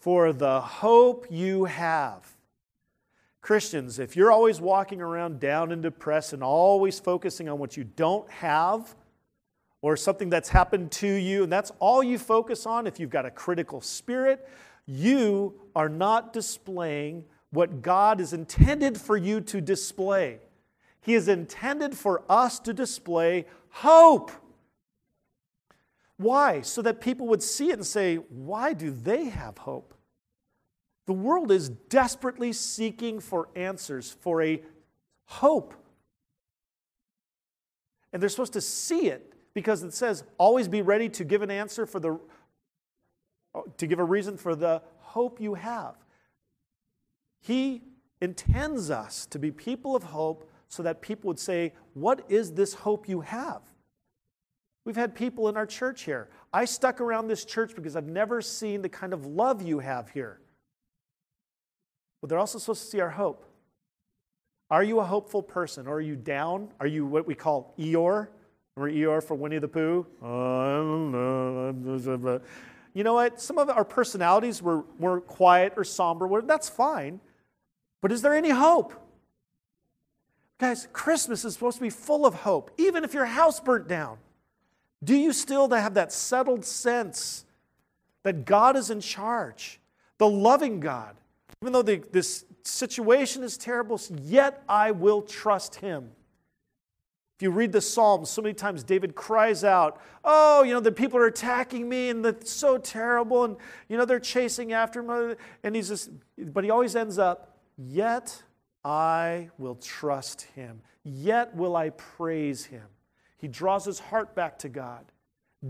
For 0.00 0.32
the 0.32 0.60
hope 0.60 1.26
you 1.30 1.64
have. 1.64 2.30
Christians, 3.40 3.98
if 3.98 4.16
you're 4.16 4.32
always 4.32 4.60
walking 4.60 5.00
around 5.00 5.40
down 5.40 5.70
and 5.70 5.82
depressed 5.82 6.32
and 6.32 6.42
always 6.42 6.98
focusing 6.98 7.48
on 7.48 7.58
what 7.58 7.76
you 7.76 7.84
don't 7.84 8.28
have 8.30 8.94
or 9.84 9.98
something 9.98 10.30
that's 10.30 10.48
happened 10.48 10.90
to 10.90 11.06
you, 11.06 11.42
and 11.42 11.52
that's 11.52 11.70
all 11.78 12.02
you 12.02 12.16
focus 12.16 12.64
on, 12.64 12.86
if 12.86 12.98
you've 12.98 13.10
got 13.10 13.26
a 13.26 13.30
critical 13.30 13.82
spirit, 13.82 14.48
you 14.86 15.60
are 15.76 15.90
not 15.90 16.32
displaying 16.32 17.22
what 17.50 17.82
God 17.82 18.18
is 18.18 18.32
intended 18.32 18.98
for 18.98 19.14
you 19.14 19.42
to 19.42 19.60
display. 19.60 20.38
He 21.02 21.12
is 21.12 21.28
intended 21.28 21.94
for 21.94 22.22
us 22.30 22.58
to 22.60 22.72
display 22.72 23.44
hope. 23.68 24.30
Why? 26.16 26.62
So 26.62 26.80
that 26.80 27.02
people 27.02 27.26
would 27.26 27.42
see 27.42 27.68
it 27.68 27.74
and 27.74 27.86
say, 27.86 28.16
why 28.16 28.72
do 28.72 28.90
they 28.90 29.26
have 29.26 29.58
hope? 29.58 29.92
The 31.04 31.12
world 31.12 31.52
is 31.52 31.68
desperately 31.68 32.54
seeking 32.54 33.20
for 33.20 33.50
answers, 33.54 34.16
for 34.22 34.40
a 34.40 34.62
hope. 35.26 35.74
And 38.14 38.22
they're 38.22 38.30
supposed 38.30 38.54
to 38.54 38.62
see 38.62 39.08
it 39.08 39.33
because 39.54 39.82
it 39.82 39.94
says, 39.94 40.24
always 40.36 40.68
be 40.68 40.82
ready 40.82 41.08
to 41.08 41.24
give 41.24 41.42
an 41.42 41.50
answer 41.50 41.86
for 41.86 42.00
the, 42.00 42.18
uh, 43.54 43.60
to 43.78 43.86
give 43.86 43.98
a 43.98 44.04
reason 44.04 44.36
for 44.36 44.54
the 44.54 44.82
hope 44.98 45.40
you 45.40 45.54
have. 45.54 45.94
He 47.40 47.82
intends 48.20 48.90
us 48.90 49.26
to 49.26 49.38
be 49.38 49.50
people 49.50 49.94
of 49.94 50.02
hope 50.02 50.50
so 50.68 50.82
that 50.82 51.00
people 51.00 51.28
would 51.28 51.38
say, 51.38 51.72
What 51.92 52.24
is 52.28 52.52
this 52.52 52.74
hope 52.74 53.08
you 53.08 53.20
have? 53.20 53.62
We've 54.84 54.96
had 54.96 55.14
people 55.14 55.48
in 55.48 55.56
our 55.56 55.66
church 55.66 56.02
here. 56.02 56.28
I 56.52 56.64
stuck 56.64 57.00
around 57.00 57.28
this 57.28 57.44
church 57.44 57.74
because 57.74 57.96
I've 57.96 58.08
never 58.08 58.42
seen 58.42 58.82
the 58.82 58.88
kind 58.88 59.12
of 59.12 59.24
love 59.24 59.62
you 59.62 59.78
have 59.78 60.10
here. 60.10 60.40
But 62.20 62.28
they're 62.28 62.38
also 62.38 62.58
supposed 62.58 62.82
to 62.82 62.88
see 62.88 63.00
our 63.00 63.10
hope. 63.10 63.44
Are 64.70 64.82
you 64.82 65.00
a 65.00 65.04
hopeful 65.04 65.42
person 65.42 65.86
or 65.86 65.96
are 65.96 66.00
you 66.00 66.16
down? 66.16 66.70
Are 66.80 66.86
you 66.86 67.06
what 67.06 67.26
we 67.26 67.34
call 67.34 67.74
Eeyore? 67.78 68.28
Remember 68.76 69.16
ER 69.16 69.20
for 69.20 69.34
Winnie 69.34 69.58
the 69.58 69.68
Pooh? 69.68 70.06
You 72.92 73.04
know 73.04 73.14
what? 73.14 73.40
Some 73.40 73.58
of 73.58 73.70
our 73.70 73.84
personalities 73.84 74.62
were 74.62 74.84
more 74.98 75.20
quiet 75.20 75.74
or 75.76 75.84
somber. 75.84 76.42
That's 76.42 76.68
fine. 76.68 77.20
But 78.00 78.10
is 78.12 78.22
there 78.22 78.34
any 78.34 78.50
hope? 78.50 78.92
Guys, 80.58 80.88
Christmas 80.92 81.44
is 81.44 81.54
supposed 81.54 81.78
to 81.78 81.82
be 81.82 81.90
full 81.90 82.26
of 82.26 82.34
hope, 82.34 82.70
even 82.78 83.04
if 83.04 83.14
your 83.14 83.24
house 83.26 83.60
burnt 83.60 83.88
down. 83.88 84.18
Do 85.02 85.14
you 85.16 85.32
still 85.32 85.68
have 85.70 85.94
that 85.94 86.12
settled 86.12 86.64
sense 86.64 87.44
that 88.22 88.44
God 88.44 88.76
is 88.76 88.90
in 88.90 89.00
charge, 89.00 89.80
the 90.18 90.28
loving 90.28 90.80
God? 90.80 91.16
Even 91.62 91.72
though 91.72 91.82
the, 91.82 92.02
this 92.12 92.44
situation 92.62 93.42
is 93.42 93.56
terrible, 93.56 94.00
yet 94.22 94.62
I 94.68 94.92
will 94.92 95.22
trust 95.22 95.76
him. 95.76 96.10
You 97.44 97.50
read 97.50 97.72
the 97.72 97.82
Psalms, 97.82 98.30
so 98.30 98.40
many 98.40 98.54
times 98.54 98.82
David 98.82 99.14
cries 99.14 99.64
out, 99.64 100.00
Oh, 100.24 100.62
you 100.62 100.72
know, 100.72 100.80
the 100.80 100.90
people 100.90 101.18
are 101.18 101.26
attacking 101.26 101.86
me 101.86 102.08
and 102.08 102.24
it's 102.24 102.50
so 102.50 102.78
terrible, 102.78 103.44
and, 103.44 103.58
you 103.86 103.98
know, 103.98 104.06
they're 104.06 104.18
chasing 104.18 104.72
after 104.72 105.00
him. 105.02 105.36
And 105.62 105.76
he's 105.76 105.88
just, 105.88 106.08
but 106.38 106.64
he 106.64 106.70
always 106.70 106.96
ends 106.96 107.18
up, 107.18 107.58
Yet 107.76 108.42
I 108.82 109.50
will 109.58 109.74
trust 109.74 110.46
him. 110.54 110.80
Yet 111.02 111.54
will 111.54 111.76
I 111.76 111.90
praise 111.90 112.64
him. 112.64 112.86
He 113.36 113.46
draws 113.46 113.84
his 113.84 113.98
heart 113.98 114.34
back 114.34 114.58
to 114.60 114.70
God. 114.70 115.04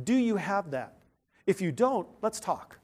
Do 0.05 0.15
you 0.15 0.37
have 0.37 0.71
that? 0.71 0.95
If 1.45 1.61
you 1.61 1.73
don't, 1.73 2.07
let's 2.23 2.39
talk. 2.39 2.79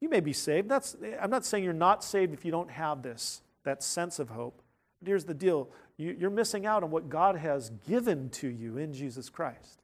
You 0.00 0.08
may 0.08 0.18
be 0.18 0.32
saved. 0.32 0.68
That's, 0.68 0.96
I'm 1.20 1.30
not 1.30 1.44
saying 1.44 1.62
you're 1.62 1.72
not 1.72 2.02
saved 2.02 2.34
if 2.34 2.44
you 2.44 2.50
don't 2.50 2.72
have 2.72 3.02
this, 3.02 3.42
that 3.62 3.84
sense 3.84 4.18
of 4.18 4.30
hope. 4.30 4.60
But 5.00 5.06
here's 5.06 5.24
the 5.24 5.34
deal 5.34 5.68
you're 5.96 6.30
missing 6.30 6.66
out 6.66 6.82
on 6.82 6.90
what 6.90 7.08
God 7.08 7.36
has 7.36 7.70
given 7.88 8.28
to 8.30 8.48
you 8.48 8.78
in 8.78 8.92
Jesus 8.92 9.28
Christ. 9.28 9.82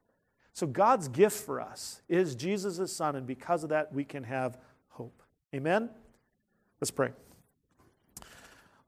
So, 0.53 0.67
God's 0.67 1.07
gift 1.07 1.43
for 1.43 1.59
us 1.59 2.01
is 2.07 2.35
Jesus' 2.35 2.93
Son, 2.93 3.15
and 3.15 3.25
because 3.25 3.63
of 3.63 3.69
that, 3.69 3.91
we 3.93 4.03
can 4.03 4.23
have 4.23 4.57
hope. 4.89 5.23
Amen? 5.55 5.89
Let's 6.79 6.91
pray. 6.91 7.11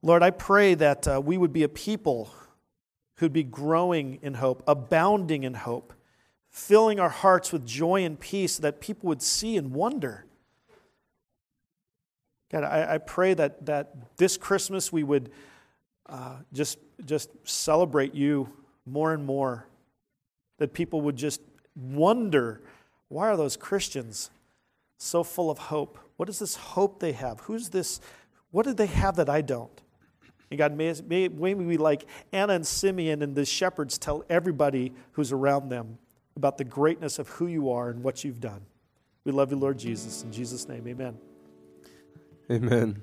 Lord, 0.03 0.21
I 0.21 0.29
pray 0.29 0.75
that 0.75 1.07
uh, 1.07 1.21
we 1.23 1.37
would 1.37 1.51
be 1.51 1.63
a 1.63 1.69
people 1.69 2.31
who'd 3.15 3.33
be 3.33 3.43
growing 3.43 4.19
in 4.21 4.35
hope, 4.35 4.61
abounding 4.67 5.43
in 5.43 5.55
hope, 5.55 5.93
filling 6.51 6.99
our 6.99 7.09
hearts 7.09 7.51
with 7.51 7.65
joy 7.65 8.03
and 8.03 8.19
peace 8.19 8.57
that 8.57 8.79
people 8.79 9.07
would 9.07 9.23
see 9.23 9.57
and 9.57 9.73
wonder 9.73 10.25
God, 12.51 12.63
I, 12.63 12.95
I 12.95 12.97
pray 12.99 13.33
that, 13.33 13.65
that 13.65 14.17
this 14.17 14.37
Christmas 14.37 14.91
we 14.91 15.03
would 15.03 15.31
uh, 16.07 16.37
just, 16.53 16.77
just 17.05 17.29
celebrate 17.43 18.13
you 18.13 18.49
more 18.85 19.13
and 19.13 19.25
more. 19.25 19.67
That 20.57 20.73
people 20.73 21.01
would 21.01 21.15
just 21.17 21.41
wonder 21.75 22.61
why 23.09 23.29
are 23.29 23.37
those 23.37 23.57
Christians 23.57 24.29
so 24.97 25.23
full 25.23 25.51
of 25.51 25.57
hope? 25.57 25.99
What 26.17 26.29
is 26.29 26.39
this 26.39 26.55
hope 26.55 26.99
they 26.99 27.11
have? 27.11 27.41
Who's 27.41 27.69
this? 27.69 27.99
What 28.51 28.65
do 28.65 28.73
they 28.73 28.85
have 28.85 29.17
that 29.17 29.29
I 29.29 29.41
don't? 29.41 29.81
And 30.49 30.57
God, 30.57 30.73
may, 30.73 30.93
may, 31.07 31.27
may 31.27 31.53
we 31.53 31.77
like 31.77 32.05
Anna 32.31 32.53
and 32.53 32.65
Simeon 32.65 33.21
and 33.21 33.35
the 33.35 33.45
shepherds 33.45 33.97
tell 33.97 34.23
everybody 34.29 34.93
who's 35.13 35.31
around 35.31 35.69
them 35.69 35.97
about 36.35 36.57
the 36.57 36.63
greatness 36.63 37.19
of 37.19 37.27
who 37.29 37.47
you 37.47 37.71
are 37.71 37.89
and 37.89 38.03
what 38.03 38.23
you've 38.23 38.39
done. 38.39 38.61
We 39.23 39.31
love 39.31 39.51
you, 39.51 39.57
Lord 39.57 39.79
Jesus. 39.79 40.23
In 40.23 40.31
Jesus' 40.31 40.67
name, 40.67 40.87
amen. 40.87 41.17
Amen. 42.51 43.01